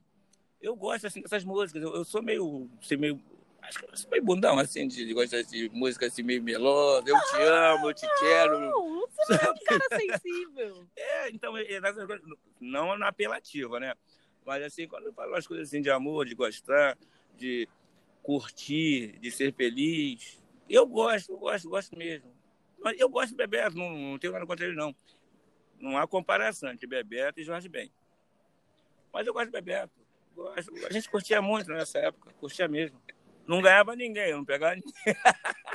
[0.62, 1.82] Eu gosto assim dessas músicas.
[1.84, 3.22] Eu, eu sou meio, assim, meio.
[3.64, 7.08] Acho que eu sou meio bundão, assim, de, de gostar de música assim, meio melosa.
[7.08, 8.60] Eu te amo, eu te quero.
[8.60, 10.88] Não, você não é um cara sensível.
[10.96, 11.80] É, então, é,
[12.60, 13.96] não na apelativa, né?
[14.46, 16.98] Mas assim, quando eu falo as coisas assim de amor, de gostar,
[17.38, 17.68] de
[18.22, 22.32] curtir, de ser feliz, eu gosto, eu gosto, gosto mesmo.
[22.80, 24.94] Mas eu gosto de Bebeto, não, não tenho nada contra ele, não.
[25.80, 27.92] Não há comparação entre Bebeto e Jorge Ben.
[29.12, 29.94] Mas eu gosto de Bebeto.
[30.36, 30.74] Gosto.
[30.86, 33.02] A gente curtia muito nessa época, curtia mesmo.
[33.48, 34.94] Não ganhava ninguém, eu não pegava ninguém.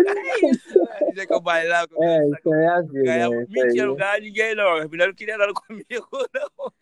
[0.00, 1.10] É isso, velho.
[1.10, 3.02] Dizer que eu bailava, que eu É, isso é a vida.
[3.04, 3.34] ganhava.
[3.36, 3.42] né?
[3.42, 4.72] Isso Mentira, não ganhava ninguém, não.
[4.76, 6.72] As mulheres não queriam nada comigo, não.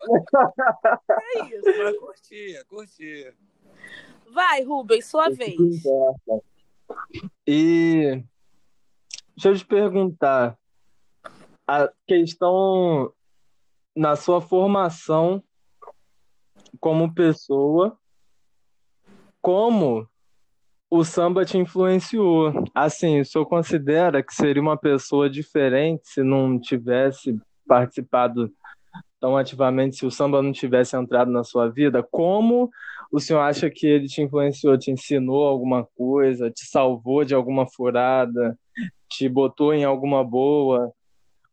[1.21, 1.83] É isso.
[1.83, 3.33] Mas curtia, curtia.
[4.33, 5.55] Vai, Rubens, sua vez.
[7.47, 8.23] E
[9.35, 10.57] deixa eu te perguntar,
[11.67, 13.13] a questão
[13.95, 15.43] na sua formação
[16.79, 17.97] como pessoa,
[19.41, 20.07] como
[20.89, 22.51] o samba te influenciou?
[22.73, 28.51] Assim, o senhor considera que seria uma pessoa diferente se não tivesse participado
[29.19, 32.01] tão ativamente, se o samba não tivesse entrado na sua vida?
[32.01, 32.69] Como
[33.11, 37.67] o senhor acha que ele te influenciou, te ensinou alguma coisa, te salvou de alguma
[37.67, 38.57] furada,
[39.09, 40.91] te botou em alguma boa?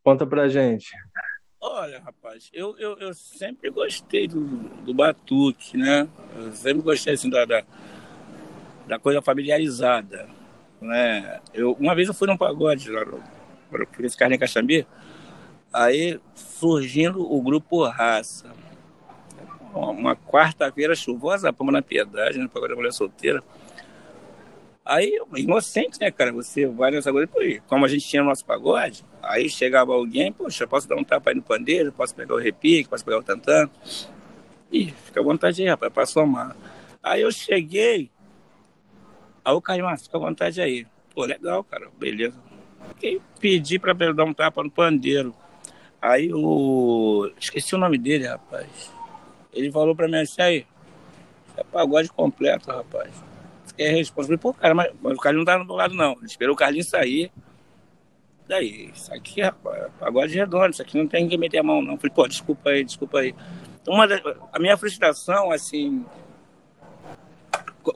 [0.02, 0.88] Conta pra gente.
[1.68, 6.08] Olha, rapaz, eu, eu, eu sempre gostei do, do batuque, né?
[6.36, 7.64] Eu sempre gostei assim, da, da,
[8.86, 10.28] da coisa familiarizada.
[10.80, 11.40] Né?
[11.52, 13.20] Eu, uma vez eu fui num pagode lá no,
[13.68, 14.86] por esse Carlinhos Caxambi,
[15.72, 18.48] aí surgindo o grupo Raça.
[19.74, 22.48] Uma, quarta-feira chuvosa, pama na piedade, né?
[22.48, 23.42] Pagode da mulher solteira.
[24.86, 26.32] Aí, inocente, né, cara?
[26.32, 29.92] Você vai nessa coisa, pô, e como a gente tinha o nosso pagode, aí chegava
[29.92, 33.18] alguém, poxa, posso dar um tapa aí no pandeiro, posso pegar o repique, posso pegar
[33.18, 33.68] o tantã.
[34.70, 36.56] Ih, fica à vontade aí, rapaz, pra somar.
[37.02, 38.08] Aí eu cheguei,
[39.44, 40.86] aí o Caio, ah, fica à vontade aí.
[41.12, 42.40] Pô, legal, cara, beleza.
[42.90, 45.34] Fiquei, pedi pra dar um tapa no pandeiro.
[46.00, 47.28] Aí o.
[47.40, 48.92] Esqueci o nome dele, rapaz.
[49.52, 50.66] Ele falou pra mim assim, aí,
[51.56, 53.10] é pagode completo, rapaz.
[53.76, 54.38] Fiquei responsável.
[54.38, 56.12] Pô, cara, mas, mas o Carlinhos não tá do lado, não.
[56.12, 57.30] Ele esperou o Carlinhos sair.
[58.48, 61.82] Daí, isso aqui, rapaz, é pagode redondo, isso aqui não tem que meter a mão,
[61.82, 61.96] não.
[61.98, 63.34] Falei, pô, desculpa aí, desculpa aí.
[63.86, 64.20] Uma da,
[64.52, 66.04] a minha frustração, assim.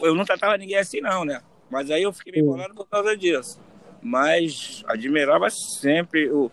[0.00, 1.40] Eu não tratava ninguém assim, não, né?
[1.70, 3.60] Mas aí eu fiquei meio bolado por causa disso.
[4.02, 6.50] Mas admirava sempre o,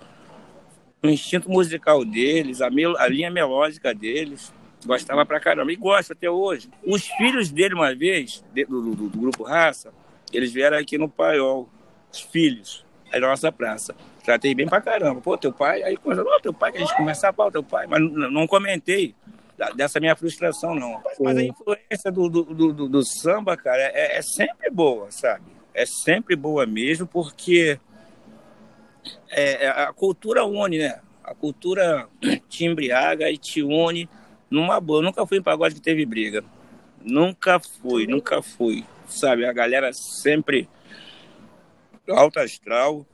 [1.03, 4.53] o instinto musical deles, a, mel, a linha melódica deles.
[4.87, 5.71] Gostava pra caramba.
[5.71, 6.69] E gosta até hoje.
[6.85, 9.91] Os filhos dele, uma vez, do, do- do grupo Raça,
[10.33, 11.69] eles vieram aqui no Paiol.
[12.11, 13.93] Os filhos, aí na nossa praça.
[14.23, 15.19] Tratei bem pra caramba.
[15.21, 17.85] Pô, teu pai, aí começou, "Ô, teu pai, que a gente conversava, pô, teu pai.
[17.87, 19.13] Mas não, não comentei
[19.75, 21.01] dessa minha frustração, não.
[21.03, 25.11] Mas, mas a influência do, do, do, do- do samba, cara, é, é sempre boa,
[25.11, 25.43] sabe?
[25.73, 27.79] É sempre boa mesmo, porque
[29.29, 30.99] é, é, a cultura une, né?
[31.23, 32.07] A cultura
[32.47, 34.07] te embriaga e te une
[34.49, 34.99] numa boa.
[34.99, 36.43] Eu nunca fui em pagode que teve briga.
[37.01, 38.85] Nunca fui, nunca fui.
[39.07, 40.67] Sabe, a galera sempre
[42.09, 43.05] alto astral,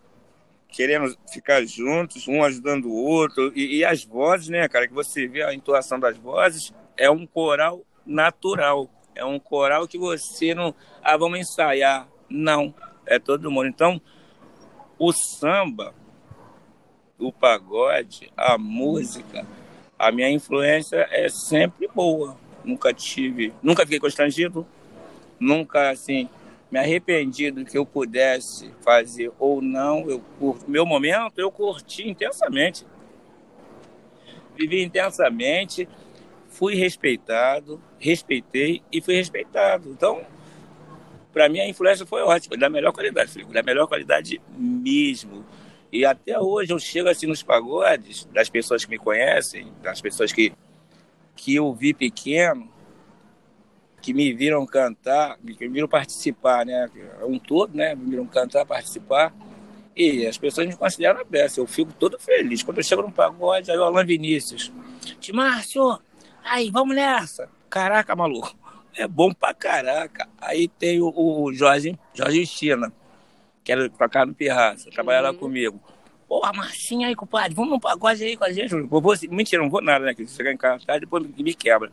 [0.70, 3.52] querendo ficar juntos, um ajudando o outro.
[3.56, 7.26] E, e as vozes, né, cara, que você vê a entoação das vozes, é um
[7.26, 8.90] coral natural.
[9.16, 10.74] É um coral que você não.
[11.02, 12.08] Ah, vamos ensaiar.
[12.30, 12.74] Não.
[13.06, 13.68] É todo mundo.
[13.68, 14.02] Então,
[14.98, 15.94] o samba,
[17.20, 19.46] o pagode, a música,
[20.08, 22.38] a minha influência é sempre boa.
[22.64, 24.66] Nunca tive, nunca fiquei constrangido,
[25.40, 26.30] nunca assim
[26.70, 30.10] me arrependi do que eu pudesse fazer ou não.
[30.10, 32.86] Eu curto meu momento, eu curti intensamente.
[34.58, 35.88] Vivi intensamente,
[36.50, 39.90] fui respeitado, respeitei e fui respeitado.
[39.90, 40.22] Então,
[41.32, 45.46] para mim a influência foi ótima, da melhor qualidade, filho, da melhor qualidade mesmo.
[45.94, 50.32] E até hoje eu chego assim nos pagodes, das pessoas que me conhecem, das pessoas
[50.34, 50.52] que,
[51.36, 52.68] que eu vi pequeno,
[54.02, 56.90] que me viram cantar, que me viram participar, né?
[57.22, 57.94] Um todo, né?
[57.94, 59.32] Me viram cantar, participar.
[59.96, 61.60] E as pessoas me consideram a peça.
[61.60, 62.64] Eu fico todo feliz.
[62.64, 64.74] Quando eu chego num pagode, aí o Alan Vinícius.
[65.32, 66.00] Márcio,
[66.44, 67.48] aí, vamos nessa.
[67.70, 68.58] Caraca, maluco.
[68.96, 70.28] É bom pra caraca.
[70.42, 72.92] Aí tem o, o Jorge, Jorge China,
[73.64, 75.80] que era pra cá no Pirraça, trabalhava lá comigo.
[76.28, 78.74] Pô, a Marcinha aí, compadre, vamos num pagode aí com a gente.
[78.74, 80.14] Eu vou, mentira, não vou nada, né?
[80.14, 81.92] Que chegar em casa tarde, depois me, me quebra.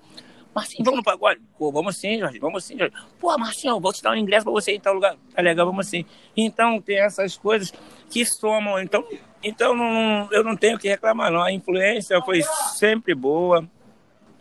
[0.54, 1.40] Marcinho, vamos no pagode?
[1.56, 2.94] Pô, vamos sim, Jorge, vamos sim, Jorge.
[3.20, 5.16] Pô, Marcinho, eu vou te dar um ingresso pra você ir em tal lugar.
[5.34, 6.04] Tá legal, vamos sim.
[6.36, 7.72] Então, tem essas coisas
[8.10, 8.80] que somam.
[8.80, 9.06] Então,
[9.42, 11.42] então não, eu não tenho o que reclamar, não.
[11.42, 12.42] A influência foi
[12.76, 13.68] sempre boa.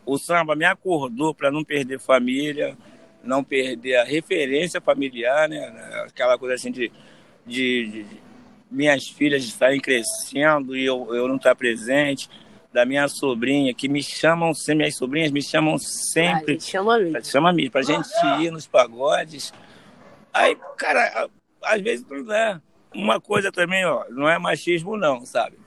[0.06, 2.76] O samba me acordou para não perder família,
[3.24, 5.68] não perder a referência familiar, né?
[6.08, 6.92] Aquela coisa assim de,
[7.50, 8.06] de, de
[8.72, 12.30] minhas filhas estarem crescendo e eu, eu não estar presente
[12.72, 16.58] da minha sobrinha, que me chamam, sempre, minhas sobrinhas me chamam sempre.
[16.58, 17.26] Ah, chama mesmo.
[17.26, 18.08] Chama mesmo, pra gente
[18.40, 19.52] ir nos pagodes.
[20.32, 21.28] Aí, cara,
[21.64, 22.62] às vezes não dá.
[22.94, 25.58] Uma coisa também, ó, não é machismo não, sabe?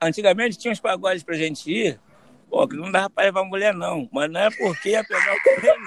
[0.00, 2.00] Antigamente tinha uns pagodes pra gente ir,
[2.48, 5.79] pô, que não dava pra levar mulher não, mas não é porque ia pegar o.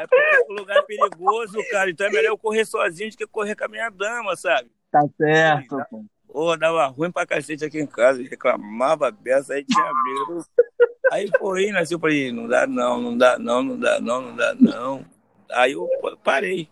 [0.00, 3.26] É porque o lugar é perigoso, cara, então é melhor eu correr sozinho do que
[3.26, 4.70] correr com a minha dama, sabe?
[4.90, 6.04] Tá certo, pô.
[6.32, 10.44] Ô, dava ruim pra cacete aqui em casa, reclamava a peça, aí tinha briga.
[11.12, 14.22] Aí foi indo assim, eu falei, não dá não, não dá não, não dá não,
[14.22, 15.04] não dá não.
[15.50, 15.88] Aí eu
[16.22, 16.68] parei,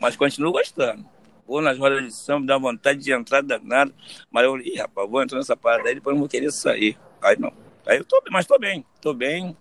[0.00, 1.04] mas continuo gostando.
[1.46, 3.92] Vou nas rodas de samba, dá vontade de entrar danado,
[4.30, 6.96] mas eu falei, ih, rapaz, vou entrar nessa parada aí, depois não vou querer sair.
[7.20, 7.52] Aí não.
[7.84, 9.54] Aí eu tô bem, mas tô bem, tô bem.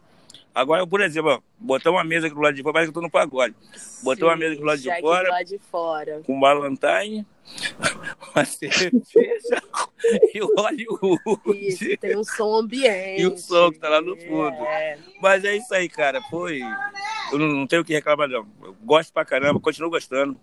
[0.55, 3.01] Agora, por exemplo, ó, botar uma mesa aqui do lado de fora, parece que eu
[3.01, 3.55] tô no pagode.
[4.03, 6.21] Botar uma mesa aqui do lado de aqui fora, do lado de fora.
[6.25, 7.25] com Valentine,
[8.35, 9.01] uma cerveja
[10.33, 11.67] e o Hollywood.
[11.67, 13.21] Isso, tem um som ambiente.
[13.21, 14.63] E o som que tá lá no fundo.
[14.65, 14.99] É.
[15.21, 16.21] Mas é isso aí, cara.
[16.29, 16.61] Foi.
[17.31, 18.47] Eu não, não tenho o que reclamar, não.
[18.61, 20.39] Eu gosto pra caramba, continuo gostando.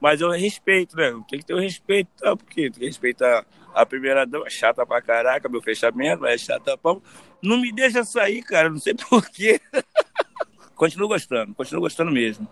[0.00, 1.10] Mas eu respeito, né?
[1.28, 2.36] Tem que ter o respeito, tá?
[2.36, 7.02] porque tem que respeitar a primeira dama, chata pra caraca, meu fechamento, é chata pão.
[7.42, 9.60] Não me deixa sair, cara, não sei porquê.
[10.74, 12.48] continuo gostando, continuo gostando mesmo.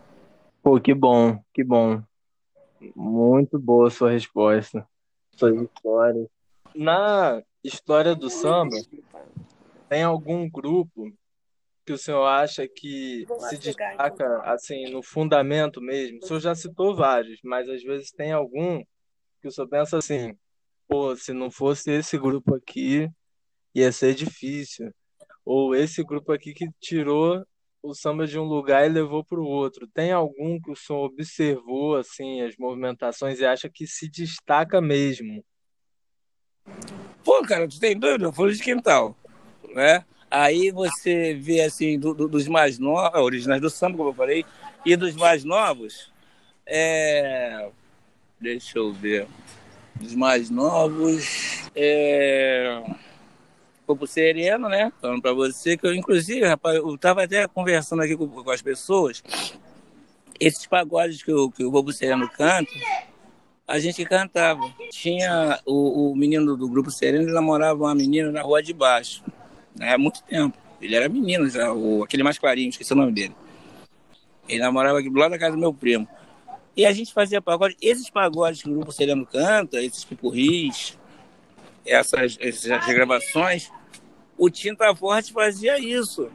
[0.62, 2.02] Pô, que bom, que bom.
[2.94, 4.86] Muito boa a sua resposta.
[5.34, 6.28] Suas histórias.
[6.74, 8.76] Na história do samba,
[9.88, 11.10] tem algum grupo
[11.86, 16.18] que o senhor acha que se pegar, destaca assim no fundamento mesmo?
[16.22, 18.82] O senhor já citou vários, mas às vezes tem algum
[19.40, 20.36] que o senhor pensa assim,
[20.88, 23.08] pô, se não fosse esse grupo aqui,
[23.74, 24.92] ia ser difícil.
[25.44, 27.44] Ou esse grupo aqui que tirou
[27.82, 29.86] o samba de um lugar e levou para o outro.
[29.86, 35.44] Tem algum que o senhor observou assim as movimentações e acha que se destaca mesmo?
[37.22, 38.32] Pô, cara, tu tem dúvida?
[38.32, 39.16] Folha de quintal,
[39.74, 40.04] né?
[40.30, 44.44] Aí você vê, assim, do- do- dos mais novos, originais do samba, como eu falei,
[44.84, 46.12] e dos mais novos,
[46.66, 47.70] é...
[48.40, 49.28] Deixa eu ver.
[50.00, 52.82] Dos mais novos, é...
[53.86, 54.92] Corpo Sereno, né?
[55.00, 58.62] Falando pra você que eu, inclusive, rapaz, eu tava até conversando aqui com, com as
[58.62, 59.22] pessoas,
[60.40, 62.72] esses pagodes que o, que o Bobo Sereno canta,
[63.66, 64.62] a gente cantava.
[64.90, 69.22] Tinha o, o menino do Grupo Sereno, ele namorava uma menina na Rua de Baixo,
[69.80, 70.56] há muito tempo.
[70.80, 73.34] Ele era menino já, o, aquele mais clarinho, esqueci o nome dele.
[74.48, 76.06] Ele namorava aqui do lado da casa do meu primo.
[76.76, 77.76] E a gente fazia pagode.
[77.80, 80.98] Esses pagodes que o Grupo Sereno canta, esses pipurris,
[81.86, 83.70] essas, essas regravações,
[84.36, 86.30] o Tinta Forte fazia isso.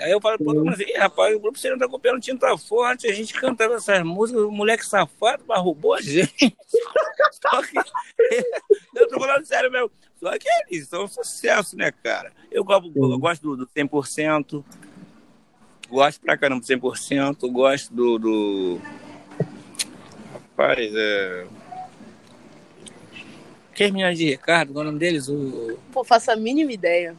[0.00, 3.34] Aí eu falo, pô, mas, rapaz, o Grupo Sereno tá copiando Tinta Forte, a gente
[3.34, 6.56] cantava essas músicas, o moleque safado mas roubou a gente.
[7.42, 7.78] Só que,
[8.96, 12.32] eu tô falando sério mesmo, só que eles são um sucesso, né, cara?
[12.52, 14.64] Eu, gosto- eu gosto do, do 100%,
[15.88, 18.18] gosto pra caramba do 100%, gosto do...
[18.18, 18.80] do...
[20.56, 21.46] Rapaz, é...
[23.80, 25.28] Meninas de Ricardo, qual é o nome deles?
[25.28, 25.76] O...
[25.92, 27.16] Pô, faço a mínima ideia.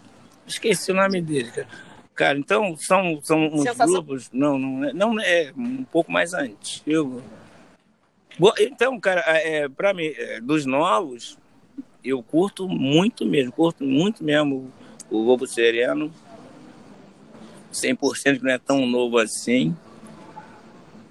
[0.47, 1.67] Esqueci o nome dele, cara.
[2.15, 3.87] Cara, então são, são uns Sensação.
[3.87, 4.29] grupos.
[4.31, 7.21] Não, não, é- não é um pouco mais antigo.
[8.39, 11.37] Bo- Então, cara, é, pra mim, é, dos novos,
[12.03, 14.71] eu curto muito mesmo, curto muito mesmo
[15.11, 16.13] o Lobo Sereno.
[17.73, 19.75] 100% que não é tão novo assim.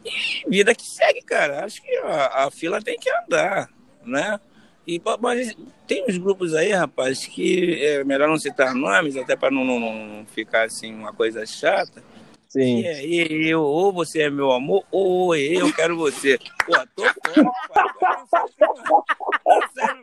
[0.05, 1.65] E vida que segue, cara.
[1.65, 3.69] Acho que a, a fila tem que andar,
[4.05, 4.41] né?
[4.87, 9.51] E, mas tem uns grupos aí, rapaz, que é melhor não citar nomes, até para
[9.51, 12.03] não, não, não ficar assim uma coisa chata.
[12.49, 12.83] Sim.
[12.83, 16.39] E aí, eu, ou você é meu amor, ou eu quero você.
[16.67, 17.89] Pô, tô fora, pai.
[17.99, 19.05] Qual é a mensagem, mano?
[19.47, 20.03] É sério.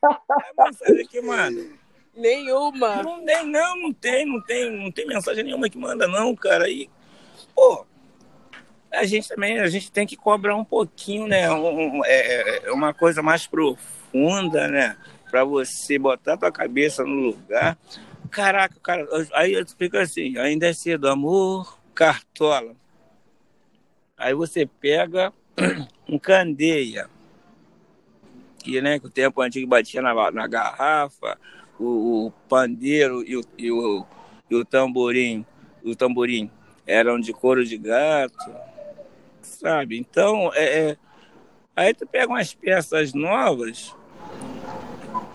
[0.00, 1.70] Qual é a mensagem aqui, mano?
[2.16, 3.02] Nenhuma.
[3.02, 6.68] Não tem, não, não tem, não tem, não tem mensagem nenhuma que manda, não, cara.
[6.68, 6.90] E,
[7.54, 7.86] pô,
[8.94, 11.50] a gente também, a gente tem que cobrar um pouquinho, né?
[11.50, 14.96] Um- é, é uma coisa mais profunda, né?
[15.30, 17.76] Pra você botar tua cabeça no lugar.
[18.30, 22.74] Caraca, cara, aí eu explico assim, ainda é cedo, amor, cartola.
[24.16, 25.32] Aí você pega
[26.08, 27.08] um candeia,
[28.58, 31.38] que né, que o tempo antigo batia na, na garrafa,
[31.78, 34.06] o, o pandeiro e o, e, o,
[34.50, 35.44] e o tamborim,
[35.84, 36.50] o tamborim
[36.86, 38.54] eram de couro de gato,
[39.44, 39.96] sabe?
[39.98, 40.96] Então, é, é-
[41.76, 43.94] aí tu pega umas peças novas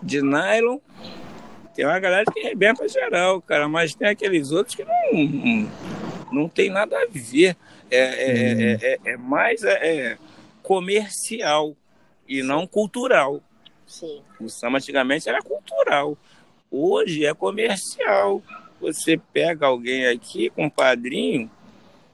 [0.01, 0.79] de nylon,
[1.75, 5.71] tem uma galera que arrebenta geral, cara, mas tem aqueles outros que não,
[6.31, 7.55] não tem nada a ver.
[7.91, 9.71] É, é, é, é- é mais é,
[10.11, 10.17] é
[10.61, 11.75] comercial
[12.27, 13.41] e não cultural.
[13.87, 14.21] Sim.
[14.39, 16.15] O samba antigamente era cultural.
[16.69, 18.43] Hoje é comercial.
[18.79, 21.49] Você pega alguém aqui com um padrinho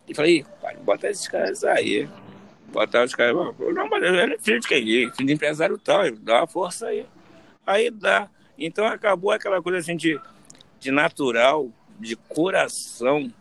[0.07, 2.07] e fala, Ih, pai, bota esses caras aí.
[2.67, 3.35] Botar os caras.
[3.35, 4.83] Não, mas ele é filho de quem?
[4.83, 7.05] Filho de empresário tal, dá uma força aí.
[7.65, 8.29] Aí dá.
[8.57, 10.19] Então acabou aquela coisa assim de,
[10.79, 13.31] de natural, de coração,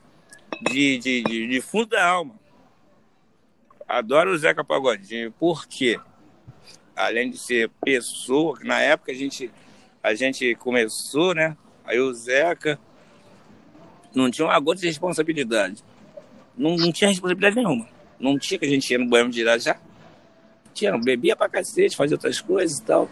[0.62, 2.35] de, de, de, de fundo da alma.
[3.87, 5.33] Adoro o Zeca Pagodinho.
[5.33, 6.00] Por quê?
[6.96, 9.50] Além de ser pessoa, na época a gente,
[10.03, 11.57] a gente começou, né?
[11.85, 12.79] Aí o Zeca
[14.14, 15.83] não tinha uma gota de responsabilidade.
[16.57, 17.88] Não, não tinha responsabilidade nenhuma.
[18.19, 19.77] Não tinha que a gente ia no banho de já.
[20.73, 23.09] Tinha, bebia pra cacete, fazia outras coisas e tal.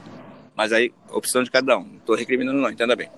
[0.55, 1.85] Mas aí, opção de cada um.
[1.85, 3.09] Não tô recriminando não, entenda bem.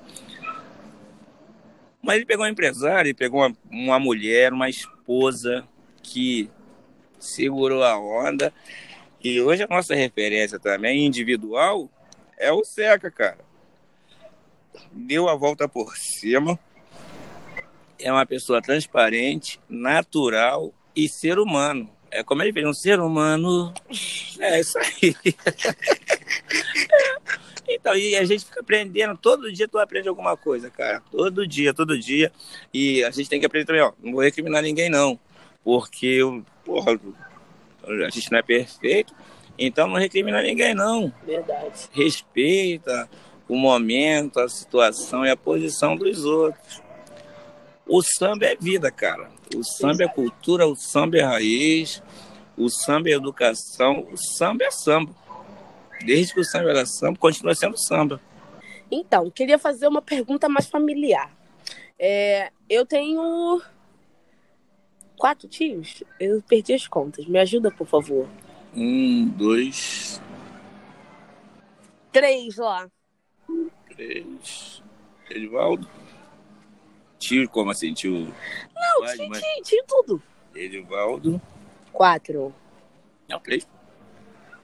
[2.03, 5.67] Mas ele pegou um empresário, ele pegou uma, uma mulher, uma esposa
[6.03, 6.51] que
[7.19, 8.53] segurou a onda.
[9.23, 11.89] E hoje a nossa referência também individual
[12.39, 13.39] é o Seca, cara.
[14.93, 16.59] Deu a volta por cima.
[17.99, 21.89] É uma pessoa transparente, natural e ser humano.
[22.11, 23.73] É como ele fez, um ser humano.
[24.39, 25.15] É isso aí.
[27.67, 31.03] Então, e a gente fica aprendendo, todo dia tu aprende alguma coisa, cara.
[31.11, 32.31] Todo dia, todo dia.
[32.73, 33.93] E a gente tem que aprender também, ó.
[34.03, 35.19] Não vou recriminar ninguém, não.
[35.63, 36.21] Porque,
[36.65, 36.99] porra,
[37.87, 39.15] a gente não é perfeito.
[39.59, 41.13] Então não recrimina ninguém, não.
[41.25, 41.89] Verdade.
[41.93, 43.09] Respeita
[43.49, 46.83] o momento, a situação e a posição dos outros.
[47.87, 49.31] O samba é vida, cara.
[49.55, 52.03] O samba é cultura, o samba é raiz,
[52.57, 55.15] o samba é educação, o samba é samba.
[56.05, 58.21] Desde que o samba era samba, continua sendo samba.
[58.91, 61.31] Então, queria fazer uma pergunta mais familiar.
[61.99, 63.61] É, eu tenho
[65.17, 66.03] quatro tios.
[66.19, 67.27] Eu perdi as contas.
[67.27, 68.29] Me ajuda, por favor.
[68.75, 70.21] Um, dois,
[72.13, 72.89] Três lá.
[73.97, 74.83] três.
[75.31, 75.89] Edivaldo.
[77.19, 78.13] Tio, como assim, tio?
[78.75, 80.23] Não, Vai, tio, mas- tio, tio, tudo.
[80.55, 81.41] Edivaldo.
[81.93, 82.55] Quatro.
[83.29, 83.67] Não, três.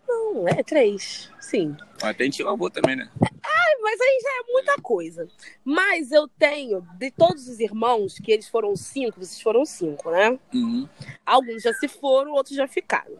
[0.07, 1.31] Não, é três.
[1.41, 1.77] Sim.
[2.03, 3.09] Mas tem tio avô também, né?
[3.23, 5.29] Ai, mas aí já é muita coisa.
[5.65, 10.39] Mas eu tenho, de todos os irmãos, que eles foram cinco, vocês foram cinco, né?
[10.53, 10.89] Uhum.
[11.25, 13.17] Alguns já se foram, outros já ficaram.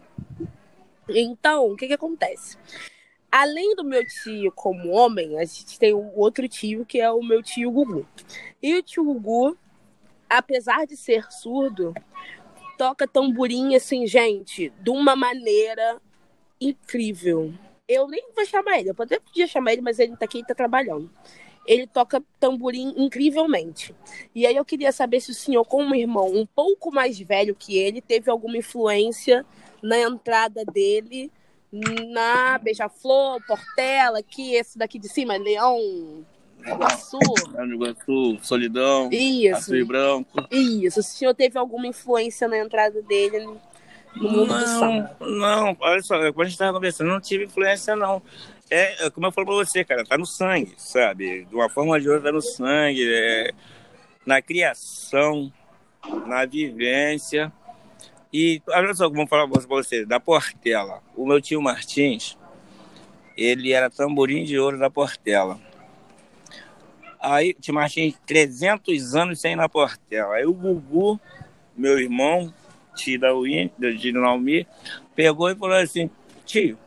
[1.09, 2.57] Então, o que que acontece?
[3.31, 7.23] Além do meu tio como homem, a gente tem o outro tio, que é o
[7.23, 8.05] meu tio Gugu.
[8.61, 9.57] E o tio Gugu,
[10.29, 11.95] apesar de ser surdo,
[12.77, 16.01] toca tamborim assim, gente, de uma maneira
[16.61, 17.55] incrível.
[17.87, 20.45] Eu nem vou chamar ele, eu até podia chamar ele, mas ele tá aqui e
[20.45, 21.09] tá trabalhando.
[21.67, 23.95] Ele toca tamborim incrivelmente.
[24.35, 27.79] E aí eu queria saber se o senhor, como irmão um pouco mais velho que
[27.79, 29.47] ele, teve alguma influência
[29.81, 31.31] na entrada dele
[31.73, 36.25] na Beija-Flor, Portela, que esse daqui de cima, Leão,
[36.67, 37.19] Iguaçu.
[37.73, 39.75] Iguaçu, Solidão, Isso.
[39.75, 40.47] E Branco.
[40.51, 43.47] Isso, se o senhor teve alguma influência na entrada dele
[44.17, 45.17] no mundo do samba.
[45.21, 48.23] Não, não, olha só, quando a gente tava conversando, não tive influência, não.
[48.71, 51.45] É, é como eu falo pra você, cara, tá no sangue, sabe?
[51.45, 53.53] De uma forma ou de outra, tá no sangue, é,
[54.27, 55.53] na criação,
[56.27, 57.53] na vivência.
[58.33, 61.03] E olha só, eu falar pra você, da Portela.
[61.17, 62.39] O meu tio Martins,
[63.37, 65.59] ele era tamborim de ouro da Portela.
[67.21, 70.35] Aí, tio Martins, 300 anos sem ir na Portela.
[70.37, 71.21] Aí o Gugu,
[71.77, 72.55] meu irmão,
[72.95, 74.67] tio da Win, do do Naomi,
[75.15, 76.09] pegou e falou assim,
[76.47, 76.79] tio,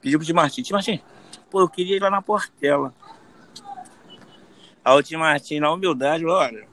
[0.00, 1.00] pediu pro tio Martins, tio Martins,
[1.50, 2.94] pô, eu queria ir lá na Portela.
[4.84, 6.66] Aí o tio Martins, na humildade, olha,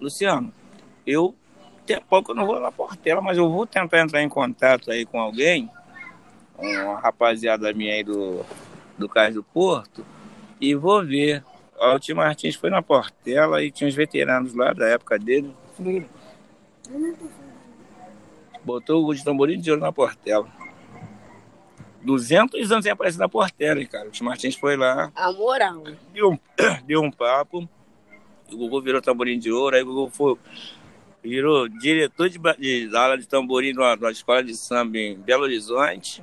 [0.00, 0.52] Luciano,
[1.06, 1.34] eu
[1.88, 4.90] tem pouco eu não vou lá na Portela, mas eu vou tentar entrar em contato
[4.90, 5.70] aí com alguém,
[6.58, 8.44] uma rapaziada minha aí do,
[8.98, 10.04] do Cais do Porto,
[10.60, 11.42] e vou ver.
[11.80, 15.54] O tio Martins foi na Portela e tinha uns veteranos lá da época dele.
[18.64, 20.46] Botou o de tamborim de ouro na Portela.
[22.02, 24.08] 200 anos sem aparecer na Portela, hein, cara.
[24.08, 25.84] O tio Martins foi lá, A moral.
[26.12, 26.38] deu um,
[26.84, 27.68] deu um papo.
[28.52, 30.36] O Gugu virou tamborim de ouro, aí o Gugu foi,
[31.22, 36.22] virou diretor de, de, da aula de tamborim numa escola de samba em Belo Horizonte.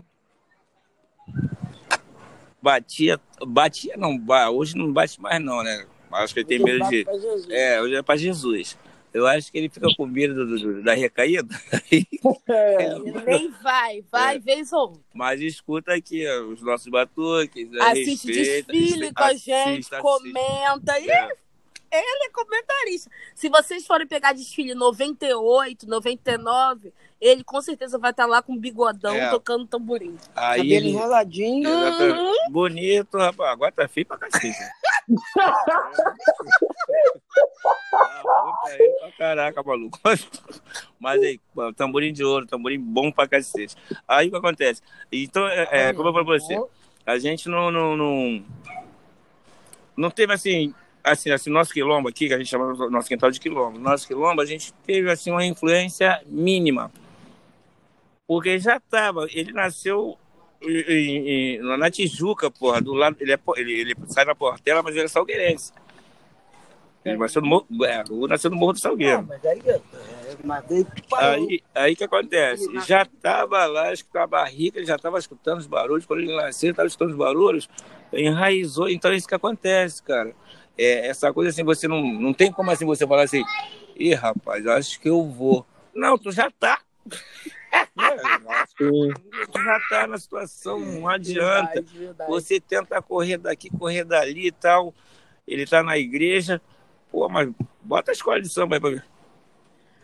[2.62, 4.18] Batia, batia não,
[4.54, 5.86] hoje não bate mais não, né?
[6.12, 7.06] Acho que ele tem medo de...
[7.52, 8.78] É, hoje é pra Jesus.
[9.14, 11.48] Eu acho que ele fica com medo do- do- da recaída.
[11.92, 12.08] Ele
[13.26, 15.02] nem vai, vai vez ou outra.
[15.14, 17.70] Mas escuta aqui ó, os nossos batuques.
[17.80, 20.02] Assiste respeita, desfile com a gente, assiste.
[20.02, 21.00] comenta.
[21.00, 21.30] E É.
[21.98, 23.10] ele é comentarista.
[23.34, 29.16] Se vocês forem pegar desfile 98, 99, ele com certeza vai estar lá com bigodão
[29.16, 29.30] É.
[29.30, 30.18] tocando tamborim.
[30.36, 31.70] Aí Cabelo ele- enroladinho.
[31.70, 32.52] Exatamente.
[32.52, 33.52] Bonito, rapaz.
[33.52, 34.58] Agora tá feio pra cacete.
[37.98, 40.00] Ah, caraca, maluco.
[41.00, 41.40] Mas aí,
[41.76, 43.76] tamborim de ouro, tamborim bom pra cacete.
[44.08, 44.82] Aí o que acontece?
[45.12, 46.60] Então, é, é, como eu falei pra você,
[47.06, 48.44] a gente não, não, não,
[49.96, 50.74] não teve assim,
[51.06, 54.42] assim, assim, nosso quilombo aqui, que a gente chama nosso quintal de quilombo, nosso quilombo,
[54.42, 56.92] a gente teve assim uma influência mínima.
[58.28, 60.18] Porque já tava, ele nasceu
[60.62, 64.96] em- em- na Tijuca, porra, do lado, ele, é, ele, ele sai da Portela, mas
[64.96, 65.72] ele é salgueirense.
[67.04, 69.28] Ele nasceu no Morro, é, nasceu no Morro do Salgueiro.
[69.28, 69.80] Mas aí, é,
[70.44, 70.66] mas.
[71.14, 72.68] Aí, aí que acontece?
[72.88, 76.04] Já estava lá, escutando a barriga, ele já estava escutando os barulhos.
[76.08, 77.70] Quando ele nasceu, estava escutando os barulhos,
[78.12, 78.90] enraizou.
[78.90, 80.34] Então é isso que acontece, cara.
[80.78, 83.44] É, essa coisa assim, você não, não tem como assim você falar assim,
[83.96, 85.66] ih, rapaz, acho que eu vou.
[85.94, 86.80] Não, tu já tá.
[88.78, 91.74] tu já tá na situação, não adianta.
[91.74, 92.30] Verdade, verdade.
[92.30, 94.94] Você tenta correr daqui, correr dali e tal.
[95.48, 96.62] Ele tá na igreja.
[97.12, 97.50] Pô, mas
[97.82, 99.06] bota a escola de samba aí pra ver.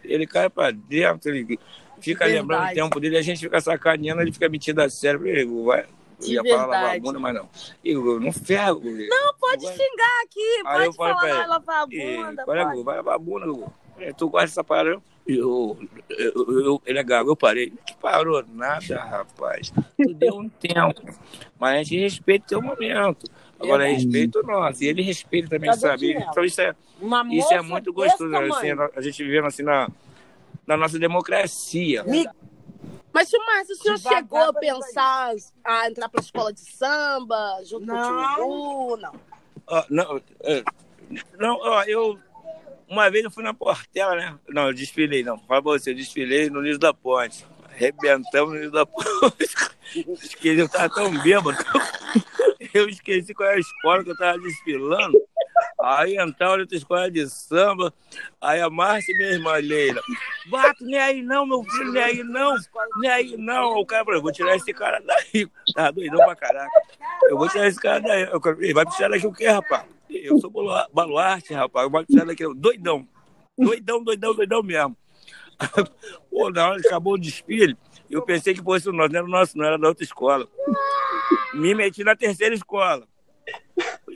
[0.04, 1.60] Ele cai pra dentro, ele
[2.00, 2.76] fica De lembrando o verdade.
[2.90, 5.28] tempo dele, a gente fica sacaneando, ele fica metido a sério.
[5.28, 5.86] "Igor, vai.
[6.22, 7.00] Eu De ia falar a verdade.
[7.02, 7.50] bunda, mas não.
[7.84, 8.82] Igor, não ferro.
[8.84, 9.74] Não, pode Vai.
[9.76, 12.44] xingar aqui, eu pode falo falar, pra vai ele, lavar a "Ih, bunda.
[12.48, 12.74] Olha, pode.
[12.74, 13.70] Igor, vai lavar a bunda, Igor.
[14.00, 15.02] é, tu gosta dessa parada?
[15.28, 15.78] Eu,
[16.10, 16.34] eu,
[16.66, 17.72] eu, ele é gago, eu parei.
[17.86, 19.72] Que parou nada, rapaz.
[19.96, 21.02] Tu deu um tempo.
[21.60, 23.30] Mas a gente respeita o teu momento.
[23.60, 23.94] Agora, É.
[23.94, 24.84] respeita o nosso.
[24.84, 26.12] E ele respeita também, Cadê sabe?
[26.14, 28.36] Então, isso é, Uma isso é muito gostoso.
[28.36, 29.88] Assim, a gente vivendo assim na,
[30.66, 32.04] na nossa democracia.
[33.14, 35.34] Mas, tio Márcio, o senhor Devagar chegou a pensar
[35.64, 38.36] a entrar pra escola de samba, junto com o Não.
[38.36, 38.98] tio Lu?
[38.98, 39.14] Não.
[39.68, 40.64] Ó, não, é,
[41.38, 42.18] não, ó, eu.
[42.88, 44.38] Uma vez eu fui na Portela, né?
[44.50, 45.38] Não, eu desfilei, não.
[45.40, 47.46] Fala pra você, eu desfilei no Niso da Ponte.
[47.64, 49.50] Arrebentamos no Niso da Ponte.
[50.22, 51.58] Esqueci, eu tava tão bêbado.
[52.74, 55.20] Eu esqueci qual é a escola que eu tava desfilando.
[55.84, 57.94] Aí entrava outra escola de samba.
[58.40, 60.02] Aí a Márcia minha irmã Leila.
[60.48, 62.56] Bato, nem aí não, meu filho, nem aí não.
[62.98, 63.80] Nem aí não.
[63.80, 65.48] O cara falou, vou tirar esse cara daí.
[65.74, 66.70] Tava doidão pra caraca.
[67.30, 68.28] Eu vou tirar esse cara daí.
[68.60, 69.86] "Ele vai tirar daqui o quê, rapaz?
[70.10, 71.86] Eu sou balua- baluarte, rapaz.
[71.86, 72.44] Eu vou tirar daqui.
[72.56, 73.08] Doidão.
[73.58, 74.96] Doidão, doidão, doidão mesmo.
[76.30, 77.78] Pô, na hora que acabou o desfile,
[78.10, 79.10] eu pensei que fosse o nosso.
[79.12, 80.48] Não era o nosso, não era da outra escola.
[81.54, 83.08] Me meti na terceira escola.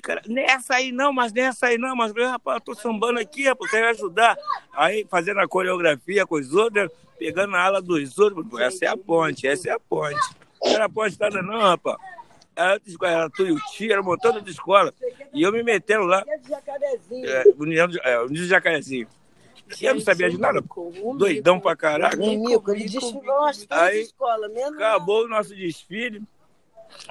[0.06, 3.47] Cara, nessa aí não, mas nessa aí não, mas eu, rapaz, eu tô sambando aqui,
[3.47, 4.38] rapaz, quero ajudar.
[4.72, 8.88] Aí fazendo a coreografia com os outros, pegando a ala dos outros, pô, essa é
[8.88, 10.16] a ponte, essa é a ponte.
[10.64, 11.97] Não era a ponte nada não, rapaz.
[12.56, 14.93] Era outra escola, era Tuiuti, era um montão de escola.
[15.34, 19.08] E eu me metendo lá, é, União de, é, União de Jacarezinho.
[19.82, 20.64] E eu não sabia de nada,
[21.18, 22.16] doidão pra caraca.
[22.16, 26.22] Mico, ele desfilou as três Aí, Acabou o nosso desfile,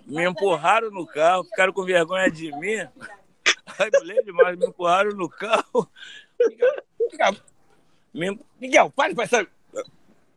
[0.06, 2.76] me empurraram no carro, ficaram com vergonha de mim.
[3.78, 5.90] Ai, mulher demais, me empurraram no carro.
[8.60, 9.46] Miguel, com essa.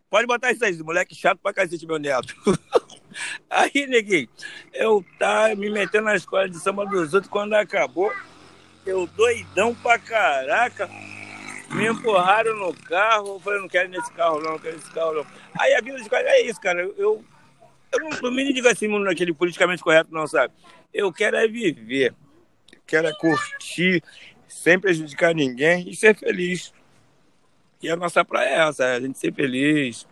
[0.09, 2.33] Pode botar isso aí, moleque chato pra cacete, meu neto.
[3.49, 4.29] Aí, neguinho,
[4.73, 8.11] eu tava me metendo na escola de samba dos outros, quando acabou,
[8.85, 10.87] eu doidão pra caraca,
[11.71, 15.13] me empurraram no carro, eu falei, não quero nesse carro não, não quero nesse carro
[15.13, 15.25] não.
[15.59, 17.23] Aí a vida de escola, é isso, cara, eu,
[17.93, 20.53] eu me digo assim naquele politicamente correto não, sabe?
[20.93, 22.13] Eu quero é viver,
[22.85, 24.03] quero é curtir,
[24.47, 26.73] sem prejudicar ninguém e ser feliz.
[27.81, 30.07] E a nossa praia é essa, é a gente ser feliz,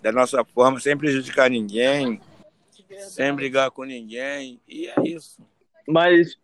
[0.00, 2.20] da nossa forma, sem prejudicar ninguém,
[3.08, 5.42] sem brigar com ninguém, e é isso.
[5.86, 6.36] Mas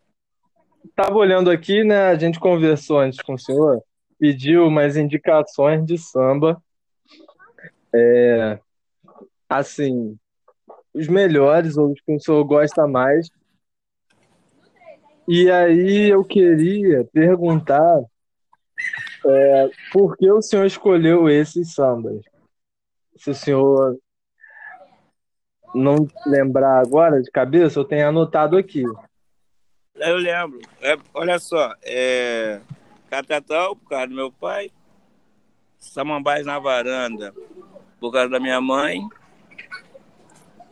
[0.95, 2.07] tava olhando aqui, né?
[2.07, 3.81] A gente conversou antes com o senhor,
[4.19, 6.61] pediu umas indicações de samba.
[7.93, 8.59] É,
[9.47, 10.17] assim,
[10.95, 13.29] os melhores, ou os que o senhor gosta mais.
[15.27, 18.01] E aí eu queria perguntar
[19.25, 22.21] é, por que o senhor escolheu esses sambas?
[23.17, 23.97] Se o senhor
[25.73, 28.83] não lembrar agora de cabeça, eu tenho anotado aqui.
[29.95, 30.61] Eu lembro.
[30.81, 32.61] É, olha só, é,
[33.09, 34.71] Catatal, por causa do meu pai,
[35.77, 37.33] Samambais na varanda,
[37.99, 39.07] por causa da minha mãe,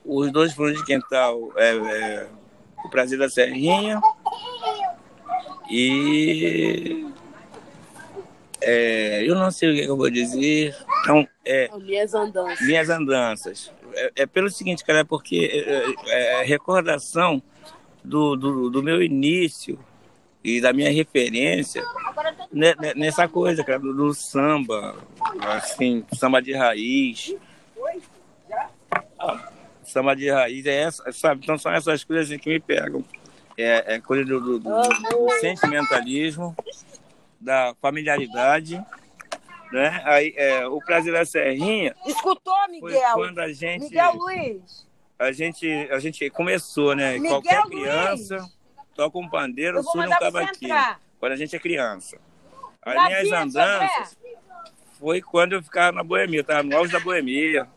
[0.06, 2.28] os dois fundos de quintal, é, é,
[2.86, 4.02] o Prazer da Serrinha
[5.70, 7.06] e
[8.62, 10.76] é, eu não sei o que, que eu vou dizer.
[11.02, 12.66] Então, é, Minhas andanças.
[12.68, 13.72] minhas andanças.
[13.94, 15.38] É, é pelo seguinte, cara, é porque
[16.08, 17.42] é, é, é recordação
[18.04, 19.78] do, do, do meu início
[20.44, 21.84] e da minha referência
[22.52, 24.96] ne- ne- nessa coisa, cara, do, do samba,
[25.42, 27.36] assim, samba de raiz.
[29.20, 29.50] Ah,
[29.94, 31.42] Samba de raiz é essa, sabe?
[31.44, 33.06] Então são essas coisas assim, que me pegam.
[33.56, 36.56] É, é coisa do, do- do- do sentimentalismo,
[37.40, 38.84] da familiaridade,
[39.72, 40.02] né?
[40.04, 43.14] Aí, é, o Prazer da Serrinha Escutou, Miguel?
[43.14, 44.88] quando a gente Miguel Luiz.
[45.20, 47.14] a gente, a gente começou, né?
[47.20, 47.70] Miguel Qualquer Luiz.
[47.84, 48.50] criança
[48.96, 50.76] toca um pandeiro, surda um cavaquinho.
[51.20, 52.18] Quando a gente é criança.
[52.82, 54.18] As minhas andanças
[55.00, 56.40] foi quando eu ficava na boemia.
[56.40, 57.68] Eu tava no auge da boemia.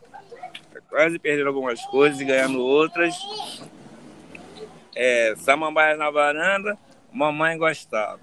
[0.89, 3.15] Quase perdendo algumas coisas e ganhando outras.
[4.95, 6.77] É, Samambaia na varanda,
[7.11, 8.21] mamãe gostava.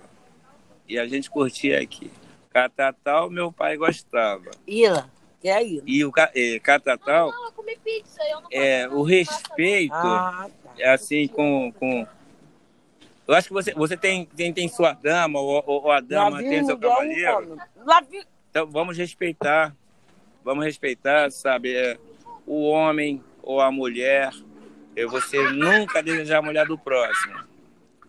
[0.89, 2.11] E a gente curtia aqui.
[2.51, 4.51] Catatal, meu pai gostava.
[4.67, 5.11] Ila,
[5.41, 5.83] que é Ila.
[5.87, 7.33] E o eh, Catatal,
[8.51, 10.49] é, o respeito, Ah,
[10.79, 12.07] é assim, com, com...
[13.27, 16.49] Eu acho que você, você tem, tem, tem sua dama, ou, ou- a dama vi
[16.49, 16.77] tem seu
[18.09, 18.27] vi...
[18.51, 19.75] Então vamos respeitar,
[20.45, 21.99] vamos respeitar, sabe, é,
[22.47, 24.31] o homem ou a mulher.
[24.97, 27.35] É você nunca desejar a mulher do próximo.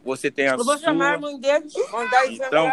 [0.04, 0.78] Você tem a Eu vou sua.
[0.78, 2.72] chamar a mãe dele, mandar isso Então,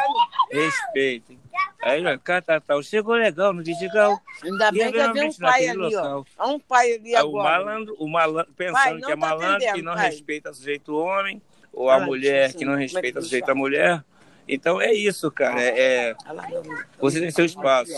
[0.50, 1.38] respeitem.
[1.82, 4.20] Aí, ó, Catatal, chegou legal no Vidigal.
[4.44, 6.24] Ainda bem que eu vi um pai ali, ó.
[6.38, 7.42] Há um pai ali o agora.
[7.58, 10.10] malandro, o malandro pensando Pai, que é tá malandro, que não pai.
[10.10, 11.40] respeita sujeito homem,
[11.72, 14.04] ou a Ah, mulher sim, que não é respeita ele sujeito a mulher,
[14.54, 15.60] Então é isso, cara.
[15.60, 16.16] É, é-
[17.00, 17.92] você tem seu espaço.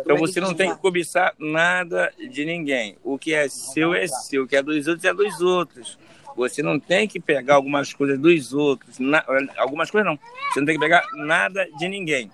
[0.00, 2.96] Então você não tem que cobiçar nada de ninguém.
[3.02, 5.98] O que é seu é seu, o que é dos outros é dos outros.
[6.36, 8.98] Você não tem que pegar algumas coisas dos outros.
[8.98, 9.24] na-
[9.56, 10.18] algumas coisas não.
[10.52, 12.30] Você não tem que pegar nada de ninguém.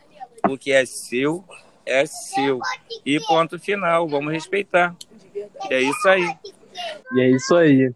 [0.48, 1.44] O que é seu
[1.86, 2.61] é seu.
[3.07, 4.07] E ponto final.
[4.09, 4.94] Vamos respeitar.
[5.70, 6.28] É isso aí.
[7.12, 7.92] E é isso aí.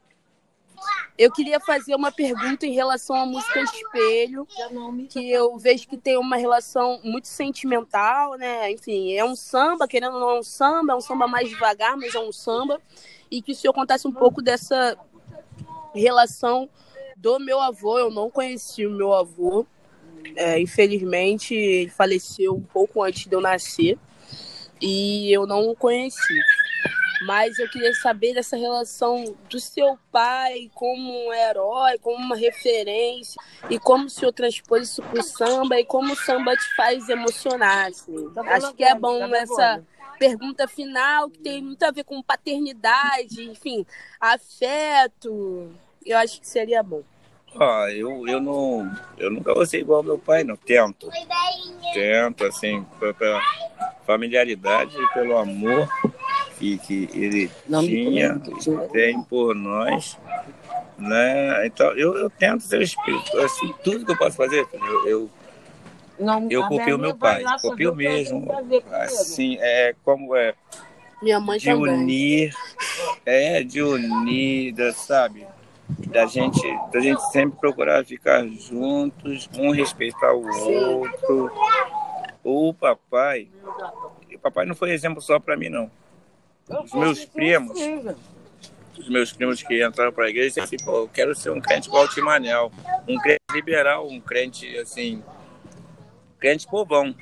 [1.19, 4.47] Eu queria fazer uma pergunta em relação à música Espelho,
[5.11, 8.71] que eu vejo que tem uma relação muito sentimental, né?
[8.71, 11.97] Enfim, é um samba, querendo ou não é um samba, é um samba mais devagar,
[11.97, 12.81] mas é um samba.
[13.29, 14.97] E que o senhor contasse um pouco dessa
[15.93, 16.71] relação
[17.17, 17.99] do meu avô.
[17.99, 19.67] Eu não conheci o meu avô.
[20.37, 23.99] É, infelizmente, ele faleceu um pouco antes de eu nascer.
[24.81, 26.41] E eu não o conheci.
[27.23, 33.41] Mas eu queria saber dessa relação do seu pai como um herói, como uma referência,
[33.69, 37.89] e como o senhor transpôs isso pro samba e como o samba te faz emocionar.
[37.89, 38.15] assim.
[38.47, 39.83] Acho que é bom essa
[40.19, 43.85] pergunta final, que tem muito a ver com paternidade, enfim,
[44.21, 45.71] afeto.
[46.05, 47.03] Eu acho que seria bom.
[47.55, 48.91] Ó, eu, eu não.
[49.17, 50.57] Eu nunca vou ser igual ao meu pai, não.
[50.57, 51.09] Tento.
[51.93, 53.41] Tento, assim, pe- pela
[54.07, 55.89] familiaridade e pelo amor
[56.59, 57.51] que, que ele
[57.81, 58.41] tinha,
[58.93, 60.19] tem por nós.
[60.99, 61.67] Né?
[61.67, 63.39] Então, eu, eu tento ser o espírito.
[63.39, 65.31] Assim, tudo que eu posso fazer, eu, eu,
[66.51, 67.45] eu copio o meu pai.
[67.63, 68.47] Copio mesmo.
[68.91, 70.55] Assim, é como é
[71.23, 71.95] Minha mãe de também.
[71.95, 72.55] unir,
[73.25, 75.47] é, de unir, da- sabe?
[76.09, 76.61] Da gente,
[76.93, 81.51] da gente sempre procurar ficar juntos, um respeitar o outro.
[82.45, 83.49] O papai,
[84.35, 85.91] o papai não foi exemplo só para mim, não.
[86.69, 87.79] Os meus primos,
[88.99, 91.89] os meus primos que entraram para a igreja, assim, pô, eu quero ser um crente
[91.89, 92.71] igual o Timanel,
[93.09, 95.23] um crente liberal, um crente, assim,
[96.39, 97.15] crente povão,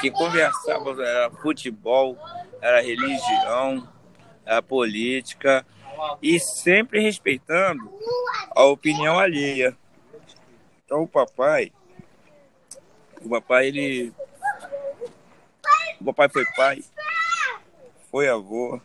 [0.00, 2.16] que conversava, era futebol,
[2.60, 3.86] era religião,
[4.46, 5.66] era política,
[6.22, 7.92] e sempre respeitando
[8.56, 9.76] a opinião alheia.
[10.84, 11.72] Então o papai,
[13.20, 14.12] o papai ele,
[16.00, 16.82] o papai foi pai,
[18.10, 18.80] foi avô,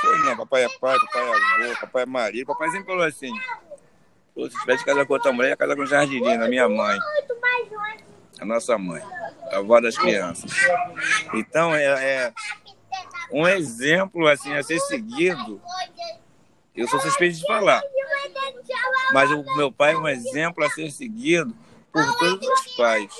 [0.00, 3.32] foi não, papai é pai, papai é avô, papai é marido, papai sempre falou assim,
[4.34, 6.98] "Pô, se tivesse casado com outra mulher, ia casar com Jardinina, minha mãe,
[8.40, 9.02] a nossa mãe,
[9.50, 10.50] a avó das crianças.
[11.34, 12.32] Então é, é
[13.32, 15.60] um exemplo assim a ser seguido.
[16.74, 17.82] Eu sou suspeito de falar,
[19.12, 21.56] mas o meu pai é um exemplo a ser seguido
[21.96, 23.10] por todos os pais.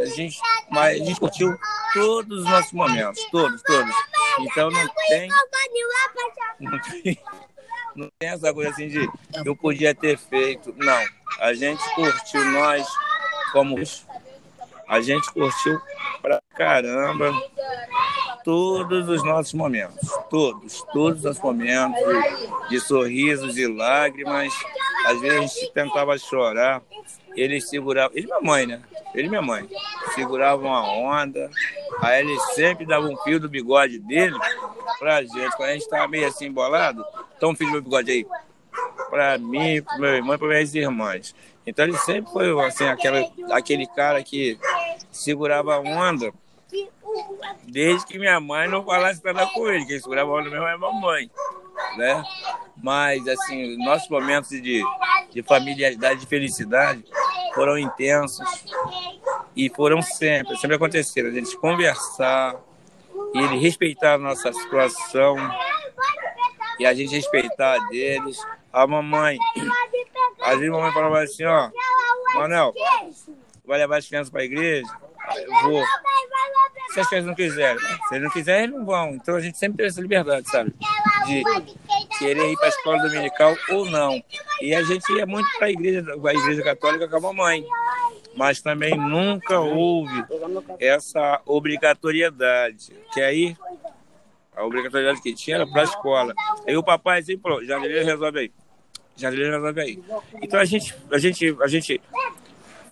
[0.00, 0.38] A gente,
[0.70, 1.58] mas a gente curtiu
[1.92, 3.94] todos os nossos momentos, todos, todos.
[4.38, 5.28] Então não tem,
[6.60, 7.18] não tem,
[7.94, 9.08] não tem essa coisa assim de
[9.44, 10.74] eu podia ter feito.
[10.78, 11.04] Não,
[11.38, 12.86] a gente curtiu nós
[13.52, 13.76] como
[14.88, 15.80] a gente curtiu
[16.22, 17.32] pra caramba
[18.44, 22.00] todos os nossos momentos, todos, todos os nossos momentos
[22.68, 24.52] de sorrisos e lágrimas.
[25.06, 26.82] Às vezes a gente tentava chorar,
[27.34, 28.82] eles seguravam, ele e minha mãe, né?
[29.14, 29.68] Ele e minha mãe
[30.14, 31.50] seguravam a onda,
[32.00, 34.36] aí eles sempre davam um fio do bigode dele
[34.98, 35.56] pra gente.
[35.56, 37.04] Quando a gente tava meio assim embolado,
[37.38, 38.26] toma um fio do meu bigode aí.
[39.08, 41.34] Pra mim, pro meu irmão e para minhas irmãs.
[41.66, 43.20] Então ele sempre foi assim, aquela,
[43.50, 44.58] aquele cara que
[45.10, 46.32] segurava a onda
[47.64, 49.86] desde que minha mãe não falasse nada com ele.
[49.86, 51.30] Quem segurava a onda mesmo é a mamãe,
[51.96, 52.22] né?
[52.82, 54.82] Mas, assim, nossos momentos de,
[55.30, 57.04] de familiaridade, de felicidade
[57.54, 58.64] foram intensos
[59.56, 61.28] e foram sempre, sempre aconteceram.
[61.28, 62.56] A gente conversar
[63.34, 65.36] ele respeitar a nossa situação
[66.78, 68.38] e a gente respeitar a deles.
[68.72, 69.36] A mamãe,
[70.40, 71.70] às vezes a mamãe falava assim, ó,
[72.34, 72.72] Manel,
[73.64, 74.88] vai levar as crianças para a igreja?
[75.36, 75.84] Eu vou.
[76.92, 79.10] Se as crianças não quiserem, se eles não quiserem, eles não vão.
[79.10, 80.74] Então a gente sempre teve essa liberdade, sabe?
[81.26, 81.42] De
[82.18, 84.22] querer ir para a escola dominical ou não.
[84.60, 87.64] E a gente ia muito para a igreja, a igreja católica com a mamãe.
[88.36, 90.24] Mas também nunca houve
[90.78, 92.92] essa obrigatoriedade.
[93.12, 93.56] Que aí,
[94.54, 96.34] a obrigatoriedade que tinha era para a escola.
[96.66, 98.52] Aí o papai sempre falou, Jardineiro resolve aí.
[99.16, 100.02] Jardineiro resolve aí.
[100.42, 102.00] Então a gente, a gente, a gente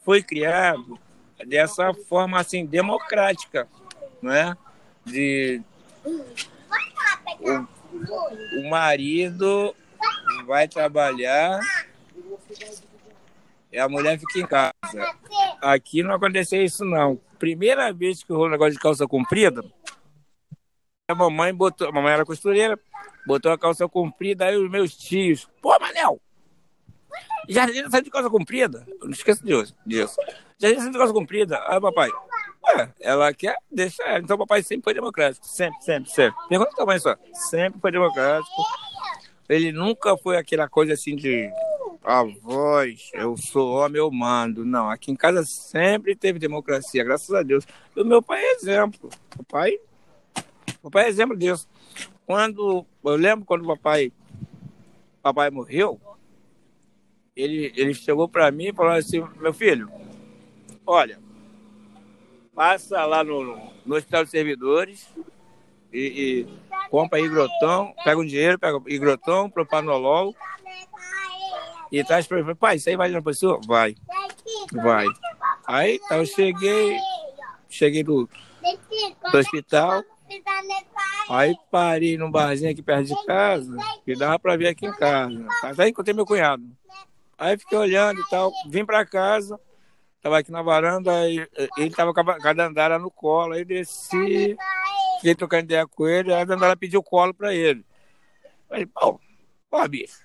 [0.05, 0.99] foi criado
[1.47, 3.69] dessa forma assim democrática,
[4.23, 4.57] não é?
[5.05, 5.63] De
[7.41, 9.75] o, o marido
[10.47, 11.61] vai trabalhar
[13.73, 14.73] e a mulher fica em casa.
[15.61, 17.21] Aqui não aconteceu isso não.
[17.39, 19.65] Primeira vez que rolou um negócio de calça comprida,
[21.09, 22.79] a mamãe botou, a mamãe era costureira,
[23.27, 26.21] botou a calça comprida, aí os meus tios, pô, Manel,
[27.49, 28.87] Jardim sai de calça comprida.
[29.01, 30.17] Eu não esqueço disso.
[30.59, 31.63] Jardim sai de calça comprida.
[31.67, 32.11] Aí, papai,
[32.77, 34.19] ué, ela quer deixar ela.
[34.21, 35.47] Então, papai sempre foi democrático.
[35.47, 36.49] Sempre, sempre, sempre.
[36.49, 37.17] Pergunta tua mãe só.
[37.33, 38.51] Sempre foi democrático.
[39.49, 41.51] Ele nunca foi aquela coisa assim de
[42.05, 44.65] a voz, eu sou homem, eu mando.
[44.65, 47.67] Não, aqui em casa sempre teve democracia, graças a Deus.
[47.95, 49.11] E o meu pai é exemplo.
[49.39, 49.79] O pai,
[50.83, 51.69] o pai é exemplo disso.
[52.25, 54.11] Quando, eu lembro quando o papai,
[55.23, 56.01] papai morreu,
[57.37, 59.91] ele, ele chegou para mim e falou assim, meu filho,
[60.87, 61.19] olha,
[62.59, 65.09] passa lá no, no Hospital de Servidores
[65.93, 70.35] e, e compra higrotão, pega um dinheiro, pega higrotão, propanolol
[71.93, 73.61] e traz para mim, pai, isso aí vai na pessoa?
[73.65, 73.95] Vai,
[74.73, 75.07] vai.
[75.69, 76.99] Aí então, eu cheguei,
[77.69, 78.29] cheguei do,
[79.31, 80.03] do hospital,
[81.31, 85.47] aí parei num barzinho aqui perto de casa, que dava para ver aqui em casa.
[85.63, 86.65] Até encontrei meu cunhado.
[87.39, 89.61] Aí fiquei olhando e tal, vim para casa,
[90.23, 94.57] tava aqui na varanda, ele tava com a dandara no colo, aí desci,
[95.17, 97.85] fiquei trocando ideia com ele, aí a dandara pediu colo para ele.
[98.69, 99.21] Falei, pô,
[99.71, 100.21] pô, bicho,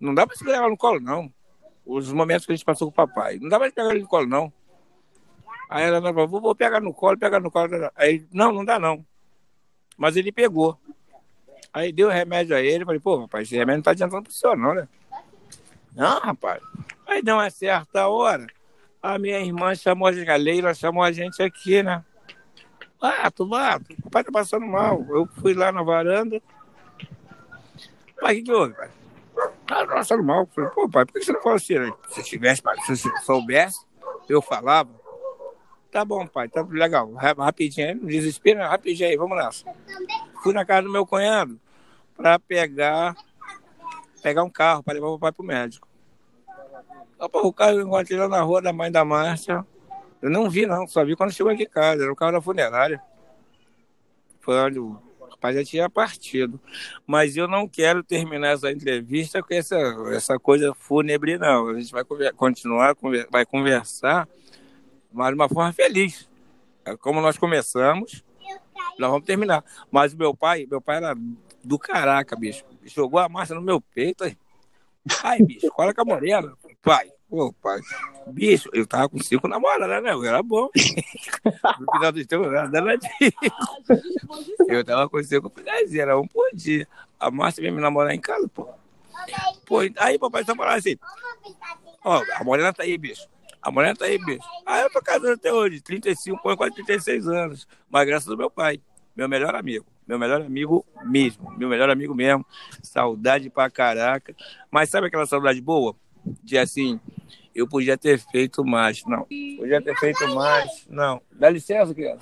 [0.00, 1.32] não dá pra segurar ela no colo, não.
[1.84, 3.38] Os momentos que a gente passou com o papai.
[3.40, 4.52] Não dá pra pegar ele no colo, não.
[5.68, 7.90] Aí ela falou, vou, vou pegar no colo, pegar no colo.
[7.96, 9.04] Aí, não, não dá, não.
[9.96, 10.78] Mas ele pegou.
[11.72, 12.84] Aí deu remédio a ele.
[12.84, 14.88] Falei, pô, rapaz, esse remédio não tá adiantando pro senhor, não, né?
[15.94, 16.62] Não, rapaz.
[17.06, 18.46] Aí deu uma certa hora.
[19.02, 22.04] A minha irmã chamou a gente, chamou a gente aqui, né?
[23.00, 23.92] Bato, bato.
[24.04, 25.04] O pai tá passando mal.
[25.08, 26.40] Eu fui lá na varanda.
[28.20, 28.90] Pai, o que, que houve, pai?
[29.68, 30.46] Ah, nossa, mal.
[30.54, 31.78] Falei, pô, pai, por que você não fala assim?
[31.78, 31.92] Né?
[32.10, 33.84] Se tivesse, pai, se você soubesse,
[34.28, 34.90] eu falava.
[35.90, 37.12] Tá bom, pai, tá legal.
[37.12, 39.64] Rapidinho não desespera, rapidinho aí, vamos nessa.
[40.42, 41.60] Fui na casa do meu cunhado
[42.16, 43.14] para pegar
[44.22, 45.91] pegar um carro para levar o pai pro médico.
[47.30, 49.64] O carro eu encontrei lá na rua da mãe da Márcia.
[50.20, 52.02] Eu não vi, não, só vi quando chegou aqui em casa.
[52.02, 53.00] Era o carro da funerária.
[54.40, 54.80] Foi onde
[55.42, 56.60] rapaz já tinha partido.
[57.04, 59.76] Mas eu não quero terminar essa entrevista com essa,
[60.12, 61.68] essa coisa fúnebre, não.
[61.68, 62.04] A gente vai
[62.36, 62.96] continuar,
[63.28, 64.28] vai conversar,
[65.12, 66.28] mas de uma forma feliz.
[66.84, 68.24] É como nós começamos,
[68.98, 69.64] nós vamos terminar.
[69.90, 71.16] Mas o meu pai, meu pai era
[71.64, 72.64] do caraca, bicho.
[72.84, 74.24] Jogou a massa no meu peito.
[74.24, 74.36] Aí.
[75.24, 76.56] Ai, bicho, com a morena.
[76.80, 77.80] Pai, Pô, pai,
[78.26, 80.12] bicho, eu tava com cinco namoradas, né?
[80.12, 80.68] Eu era bom.
[81.80, 83.32] no final do tempo, eu era danadinho.
[84.68, 86.86] Eu tava com cinco pedazinhos, era um por dia.
[87.18, 88.68] A Márcia veio me namorar em casa, pô.
[89.64, 90.98] Pô, aí papai só falava assim,
[92.04, 93.26] ó, a morena tá aí, bicho.
[93.62, 94.46] A morena tá aí, bicho.
[94.66, 97.66] Aí eu tô casando até hoje, 35, quase 36 anos.
[97.88, 98.78] Mas graças ao meu pai,
[99.16, 99.86] meu melhor amigo.
[100.06, 101.50] Meu melhor amigo mesmo.
[101.56, 102.44] Meu melhor amigo mesmo.
[102.82, 104.36] Saudade pra caraca.
[104.70, 105.96] Mas sabe aquela saudade boa?
[106.24, 107.00] De assim,
[107.54, 109.02] eu podia ter feito mais.
[109.04, 109.24] Não.
[109.24, 110.86] Podia ter feito mais.
[110.88, 111.20] Não.
[111.32, 112.20] Dá licença, criança.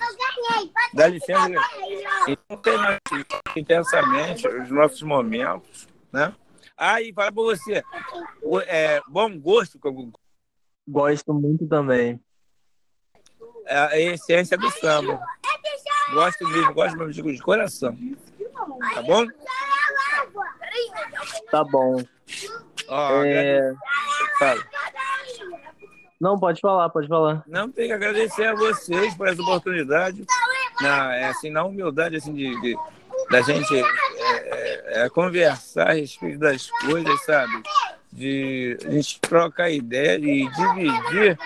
[0.93, 1.69] Dá licença, criança.
[2.29, 2.99] Então, tem mais
[3.57, 6.35] intensamente os nossos momentos, né?
[6.77, 7.83] Aí, fala pra você.
[8.67, 9.79] É, bom gosto.
[10.89, 12.21] Gosto muito também.
[13.67, 15.21] É a essência do samba.
[16.13, 17.97] Gosto mesmo, gosto mesmo de coração.
[18.95, 19.27] Tá bom?
[21.51, 22.03] Tá bom.
[22.91, 23.75] Ó, é...
[24.39, 24.63] Fala.
[26.21, 27.43] Não, pode falar, pode falar.
[27.47, 30.27] Não, tem que agradecer a vocês por essa oportunidade.
[30.83, 32.77] Na, é, assim, na humildade assim, de, de
[33.31, 37.63] da gente é, é, é, conversar a respeito das coisas, sabe?
[38.13, 41.39] De a gente trocar ideia e dividir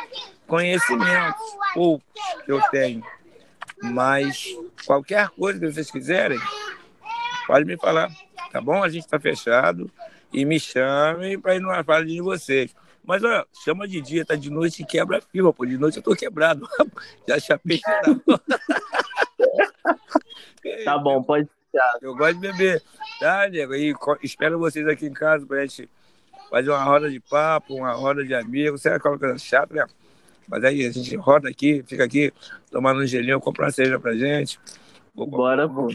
[0.47, 1.43] conhecimentos,
[1.77, 2.01] ou
[2.45, 3.05] que eu tenho.
[3.83, 4.47] Mas
[4.87, 6.41] qualquer coisa que vocês quiserem,
[7.47, 8.11] pode me falar,
[8.51, 8.83] tá bom?
[8.83, 9.91] A gente está fechado
[10.35, 12.75] e me chamem para ir numa fala de vocês.
[13.05, 15.65] Mas olha, chama de dia, tá de noite e quebra a firma, pô.
[15.65, 16.69] De noite eu tô quebrado.
[17.29, 17.81] Já chapei.
[20.85, 21.99] tá bom, pode deixar.
[22.03, 22.83] Eu gosto de beber,
[23.21, 23.75] tá, nego?
[23.75, 25.89] E espero vocês aqui em casa pra gente
[26.51, 28.83] fazer uma roda de papo, uma roda de amigos.
[28.83, 29.87] Será que é uma coisa chata, né?
[30.49, 32.33] Mas aí a gente roda aqui, fica aqui,
[32.71, 34.59] tomando um gelinho, comprar uma cerveja pra gente.
[35.15, 35.89] Vou, Bora, pô.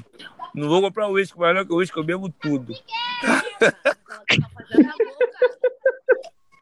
[0.56, 2.74] Não vou comprar uísque, mas não, que o uísque eu bebo tudo.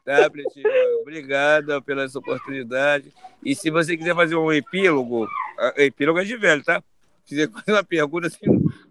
[0.07, 0.69] Tá, Pretinho?
[1.01, 3.13] Obrigado pela essa oportunidade.
[3.43, 5.27] E se você quiser fazer um epílogo,
[5.75, 6.81] epílogo é de velho, tá?
[7.25, 8.45] Se quiser fazer uma pergunta assim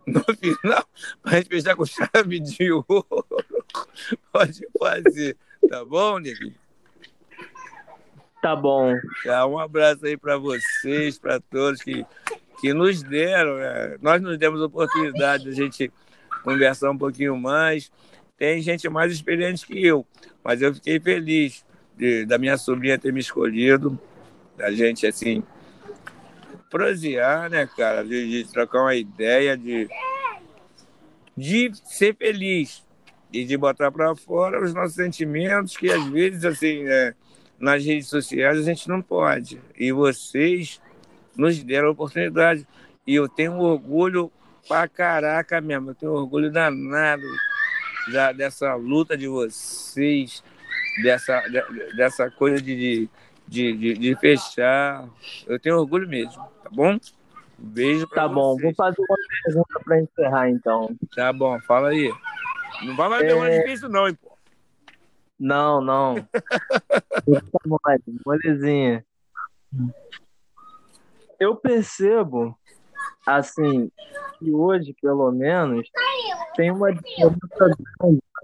[0.07, 0.85] no final,
[1.23, 3.27] para gente fechar com chave de ouro,
[4.31, 5.39] pode fazer.
[5.71, 6.55] Tá bom, Neguinho?
[8.43, 8.95] Tá bom.
[9.25, 12.05] Tá, um abraço aí para vocês, para todos que,
[12.61, 13.57] que nos deram.
[13.57, 13.97] Né?
[14.03, 15.91] Nós nos demos a oportunidade de a gente
[16.45, 17.91] conversar um pouquinho mais.
[18.37, 20.07] Tem gente mais experiente que eu,
[20.45, 21.65] mas eu fiquei feliz
[21.97, 23.99] de, da minha sobrinha ter me escolhido,
[24.57, 25.43] da gente, assim,
[26.71, 29.89] prosear, né, cara, de, de trocar uma ideia, de,
[31.37, 32.85] de ser feliz
[33.33, 37.15] e de botar para fora os nossos sentimentos, que às vezes, assim, é,
[37.59, 39.61] nas redes sociais a gente não pode.
[39.79, 40.81] E vocês
[41.37, 42.67] nos deram a oportunidade.
[43.07, 44.31] E eu tenho orgulho
[44.67, 47.27] pra caraca mesmo, eu tenho orgulho danado
[48.13, 50.43] da, dessa luta de vocês,
[51.03, 53.09] dessa, de, dessa coisa de,
[53.47, 55.09] de, de, de, fechar.
[55.47, 56.95] Eu tenho orgulho mesmo, tá bom?
[57.59, 58.63] Um beijo pra Tá bom, vocês.
[58.63, 60.97] vou fazer uma pergunta para encerrar então.
[61.15, 62.13] Tá bom, fala aí.
[62.83, 63.59] Não vai mais pergunta É.
[63.63, 64.37] difícil, não, hein, pô.
[65.39, 66.15] Não, não.
[67.67, 69.05] Mole, molezinha.
[71.39, 72.59] Eu percebo,
[73.27, 73.91] assim,
[74.39, 75.91] que hoje, pelo menos,
[76.55, 76.89] tem uma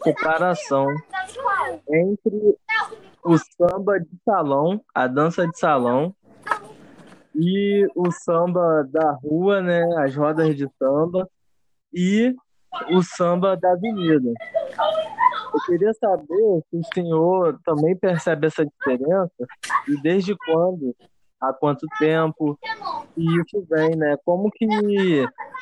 [0.02, 0.86] separação
[1.88, 2.58] entre
[3.24, 6.14] o samba de salão, a dança de salão,
[7.34, 11.28] e o samba da rua, né, as rodas de samba,
[11.92, 12.34] e
[12.90, 14.32] o samba da avenida.
[15.54, 19.46] Eu queria saber se o senhor também percebe essa diferença
[19.86, 20.96] e desde quando,
[21.42, 22.58] há quanto tempo
[23.16, 24.16] e o que vem, né?
[24.24, 24.66] Como que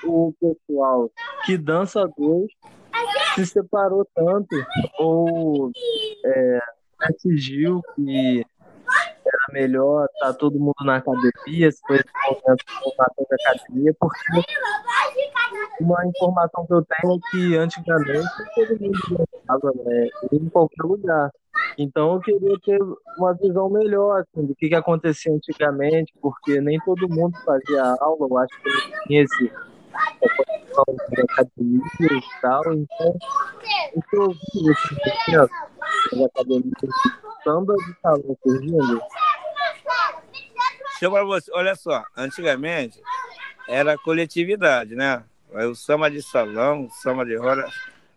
[0.05, 1.11] o pessoal
[1.45, 2.51] que dança dois
[3.35, 4.55] se separou tanto
[4.99, 5.71] ou
[6.25, 6.59] é,
[7.09, 8.45] decidiu que
[9.25, 14.21] era melhor estar todo mundo na academia, se foi esse formação de academia, porque
[15.81, 20.09] uma informação que eu tenho é que antigamente todo mundo dançava, né?
[20.33, 21.31] Em qualquer lugar.
[21.79, 22.79] Então eu queria ter
[23.19, 28.27] uma visão melhor assim, do que, que acontecia antigamente, porque nem todo mundo fazia aula,
[28.29, 29.51] eu acho que não tinha esse
[31.11, 33.19] de academia e tal, então
[33.95, 35.51] o eu vi esse movimento
[36.13, 39.01] das academias de samba de salão surgindo,
[41.01, 43.01] Deixa você, olha só, antigamente
[43.67, 45.25] era coletividade, né?
[45.51, 47.67] O samba de salão, o samba de roda,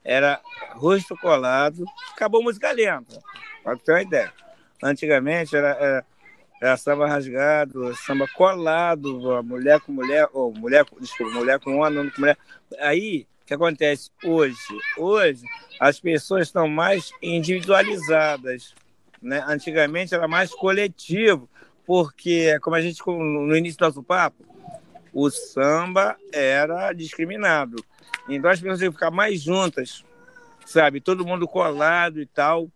[0.03, 0.41] era
[0.73, 3.21] rosto colado, acabou música lenta,
[3.63, 4.33] pra ter uma ideia.
[4.83, 6.05] Antigamente era, era,
[6.61, 12.11] era samba rasgado, samba colado, mulher com mulher, ou mulher, desculpa, mulher com homem, homem
[12.11, 12.37] com mulher.
[12.79, 14.57] Aí, o que acontece hoje?
[14.97, 15.43] Hoje,
[15.79, 18.73] as pessoas estão mais individualizadas,
[19.21, 19.43] né?
[19.47, 21.49] Antigamente era mais coletivo,
[21.85, 24.52] porque, como a gente, no início do nosso papo,
[25.13, 27.83] o samba era discriminado.
[28.27, 30.03] Então as pessoas iam ficar mais juntas,
[30.65, 30.99] sabe?
[30.99, 32.69] Todo mundo colado e tal.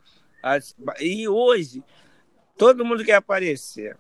[1.00, 1.84] E hoje,
[2.58, 3.98] todo mundo quer aparecer.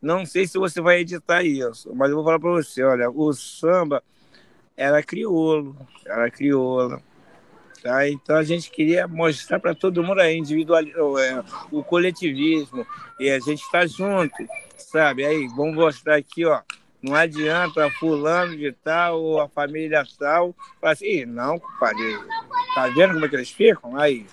[0.00, 3.32] Não sei se você vai editar isso, mas eu vou falar para você, olha, o
[3.32, 4.02] samba
[4.76, 7.02] era crioulo, era crioula.
[7.82, 8.08] Tá?
[8.08, 10.82] Então a gente queria mostrar para todo mundo a individual,
[11.18, 12.84] é, o coletivismo
[13.20, 14.36] e a gente está junto,
[14.76, 15.24] sabe?
[15.24, 16.60] Aí vamos mostrar aqui, ó.
[17.02, 20.54] Não adianta fulano de tal ou a família tal.
[20.80, 22.18] Fala assim, "Ih, não, compadre.
[22.74, 23.96] Tá vendo como é que eles ficam?
[23.96, 24.26] Aí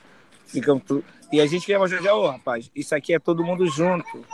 [0.48, 1.04] ficam tudo.
[1.32, 4.26] E a gente queria mostrar, ô rapaz, isso aqui é todo mundo junto.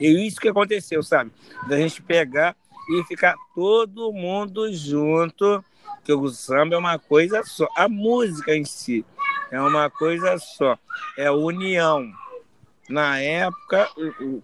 [0.00, 1.30] E isso que aconteceu, sabe?
[1.68, 2.56] Da gente pegar
[2.88, 5.64] e ficar todo mundo junto,
[6.02, 7.68] que o samba é uma coisa só.
[7.76, 9.04] A música em si
[9.50, 10.78] é uma coisa só.
[11.16, 12.10] É união.
[12.88, 13.88] Na época,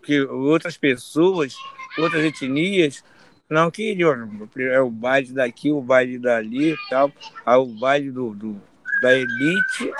[0.04, 1.56] que outras pessoas,
[1.98, 3.02] outras etnias,
[3.48, 4.48] não queriam.
[4.58, 7.10] É o baile daqui, o baile dali e tal.
[7.44, 8.60] Aí o baile do, do-
[9.02, 9.92] da elite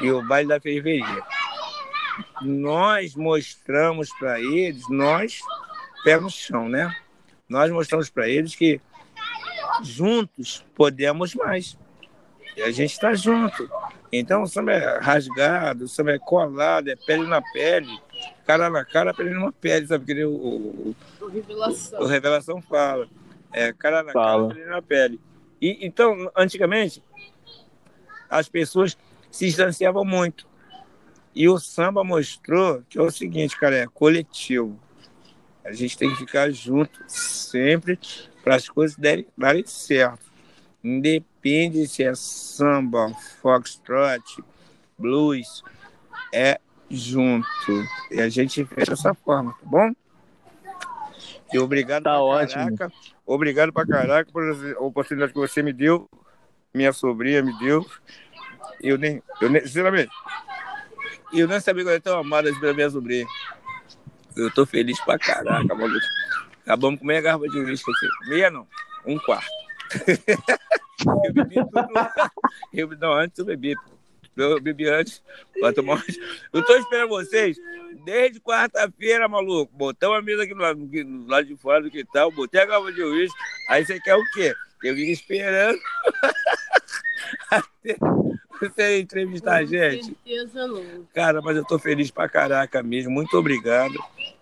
[0.00, 1.22] e o baile da periferia.
[2.42, 5.40] Nós mostramos para eles, nós,
[6.04, 6.94] pé no chão, né?
[7.48, 8.80] Nós mostramos para eles que
[9.82, 11.76] juntos podemos mais.
[12.56, 13.68] E a gente está junto.
[14.12, 17.88] Então o samba é rasgado, o samba é colado, é pele na pele,
[18.46, 20.04] cara na cara, pele numa pele, sabe?
[20.04, 22.00] Que nem o, o, Do Revelação.
[22.00, 23.08] o Revelação fala.
[23.52, 24.48] É cara na Fala.
[24.48, 25.20] cara, pele na pele.
[25.60, 27.02] E, então, antigamente,
[28.28, 28.96] as pessoas
[29.30, 30.46] se distanciavam muito.
[31.34, 34.78] E o samba mostrou que é o seguinte, cara, é coletivo.
[35.64, 37.98] A gente tem que ficar junto sempre
[38.42, 40.24] para as coisas derem, darem certo.
[40.82, 43.10] Independe se é samba,
[43.40, 44.44] foxtrot,
[44.98, 45.62] blues,
[46.32, 46.60] é
[46.94, 47.46] junto.
[48.10, 49.92] E a gente fez dessa forma, tá bom?
[51.52, 52.76] E obrigado Tá pra ótimo.
[52.76, 52.92] caraca.
[53.26, 56.08] Obrigado pra caraca por essa oportunidade que você me deu,
[56.74, 57.84] minha sobrinha me deu.
[58.82, 60.10] Eu nem, eu nem sinceramente,
[61.32, 63.26] eu nem sabia que eu era tão amada pela minha sobrinha.
[64.36, 66.04] Eu tô feliz pra caraca, maluco.
[66.62, 68.30] Acabamos com meia garrafa de uísque aqui.
[68.30, 68.66] Meia não,
[69.06, 69.46] um quarto.
[71.24, 71.88] eu bebi tudo.
[72.72, 73.92] Eu, não, antes eu bebi, pô.
[74.36, 75.22] Eu bebi antes.
[75.74, 76.04] Tomar.
[76.52, 77.56] Eu tô esperando vocês
[78.04, 79.72] desde quarta-feira, maluco.
[79.76, 82.66] Botamos a mesa aqui do lado, do lado de fora do que tal, botei a
[82.66, 83.38] garrafa de uísque.
[83.68, 84.54] Aí você quer o quê?
[84.82, 85.78] Eu vim esperando
[87.50, 87.96] até
[88.60, 90.06] você entrevistar a gente.
[90.06, 91.06] certeza não.
[91.14, 93.10] Cara, mas eu tô feliz pra caraca mesmo.
[93.10, 93.94] Muito obrigado.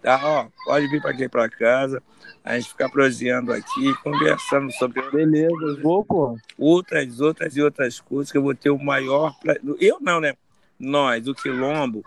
[0.02, 2.02] Tá, ó, pode vir pra aqui pra casa.
[2.44, 6.36] A gente ficar proseando aqui, conversando sobre Beleza, vou, pô.
[6.58, 9.32] outras, outras e outras coisas que eu vou ter o maior.
[9.40, 9.56] Pra...
[9.80, 10.34] Eu não, né?
[10.78, 12.04] Nós, o Quilombo,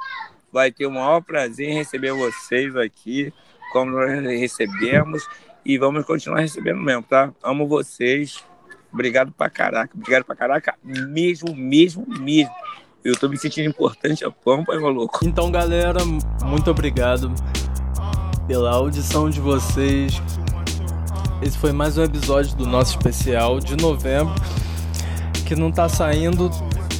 [0.51, 3.33] vai ter o maior prazer em receber vocês aqui,
[3.71, 5.25] como nós recebemos,
[5.65, 7.33] e vamos continuar recebendo mesmo, tá?
[7.41, 8.43] Amo vocês.
[8.95, 12.49] Obrigado pra caraca, obrigado pra caraca, mesmo, mesmo, mesmo.
[13.03, 15.19] Eu tô me sentindo importante a pampa, meu louco.
[15.27, 15.99] Então, galera,
[16.45, 17.29] muito obrigado
[18.47, 20.21] pela audição de vocês.
[21.41, 24.33] Esse foi mais um episódio do nosso especial de novembro,
[25.45, 26.49] que não tá saindo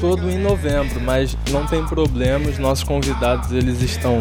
[0.01, 4.19] todo em novembro, mas não tem problema, os nossos convidados eles estão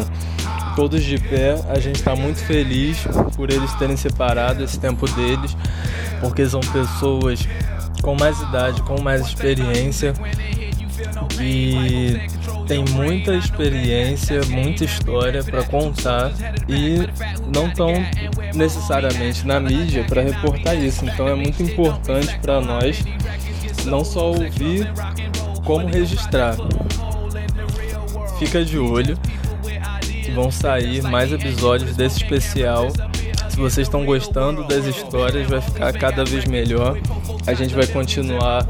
[0.75, 1.59] todos de pé.
[1.69, 2.97] A gente está muito feliz
[3.35, 5.55] por eles terem separado esse tempo deles,
[6.19, 7.47] porque são pessoas
[8.01, 10.13] com mais idade, com mais experiência
[11.41, 12.19] e
[12.67, 16.31] tem muita experiência, muita história para contar
[16.67, 17.07] e
[17.53, 17.93] não tão
[18.53, 21.05] necessariamente na mídia para reportar isso.
[21.05, 23.03] Então é muito importante para nós
[23.85, 24.91] não só ouvir,
[25.63, 26.55] como registrar.
[28.39, 29.17] Fica de olho
[30.25, 32.91] que vão sair mais episódios desse especial.
[33.49, 36.97] Se vocês estão gostando das histórias, vai ficar cada vez melhor.
[37.47, 38.65] A gente vai continuar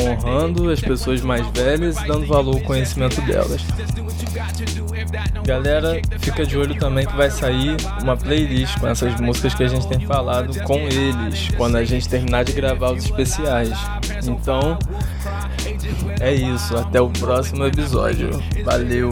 [0.00, 3.62] honrando as pessoas mais velhas e dando valor ao conhecimento delas.
[5.44, 9.68] Galera, fica de olho também que vai sair uma playlist com essas músicas que a
[9.68, 13.70] gente tem falado com eles quando a gente terminar de gravar os especiais.
[14.24, 14.78] Então,
[16.20, 16.76] é isso.
[16.76, 18.30] Até o próximo episódio.
[18.64, 19.10] Valeu!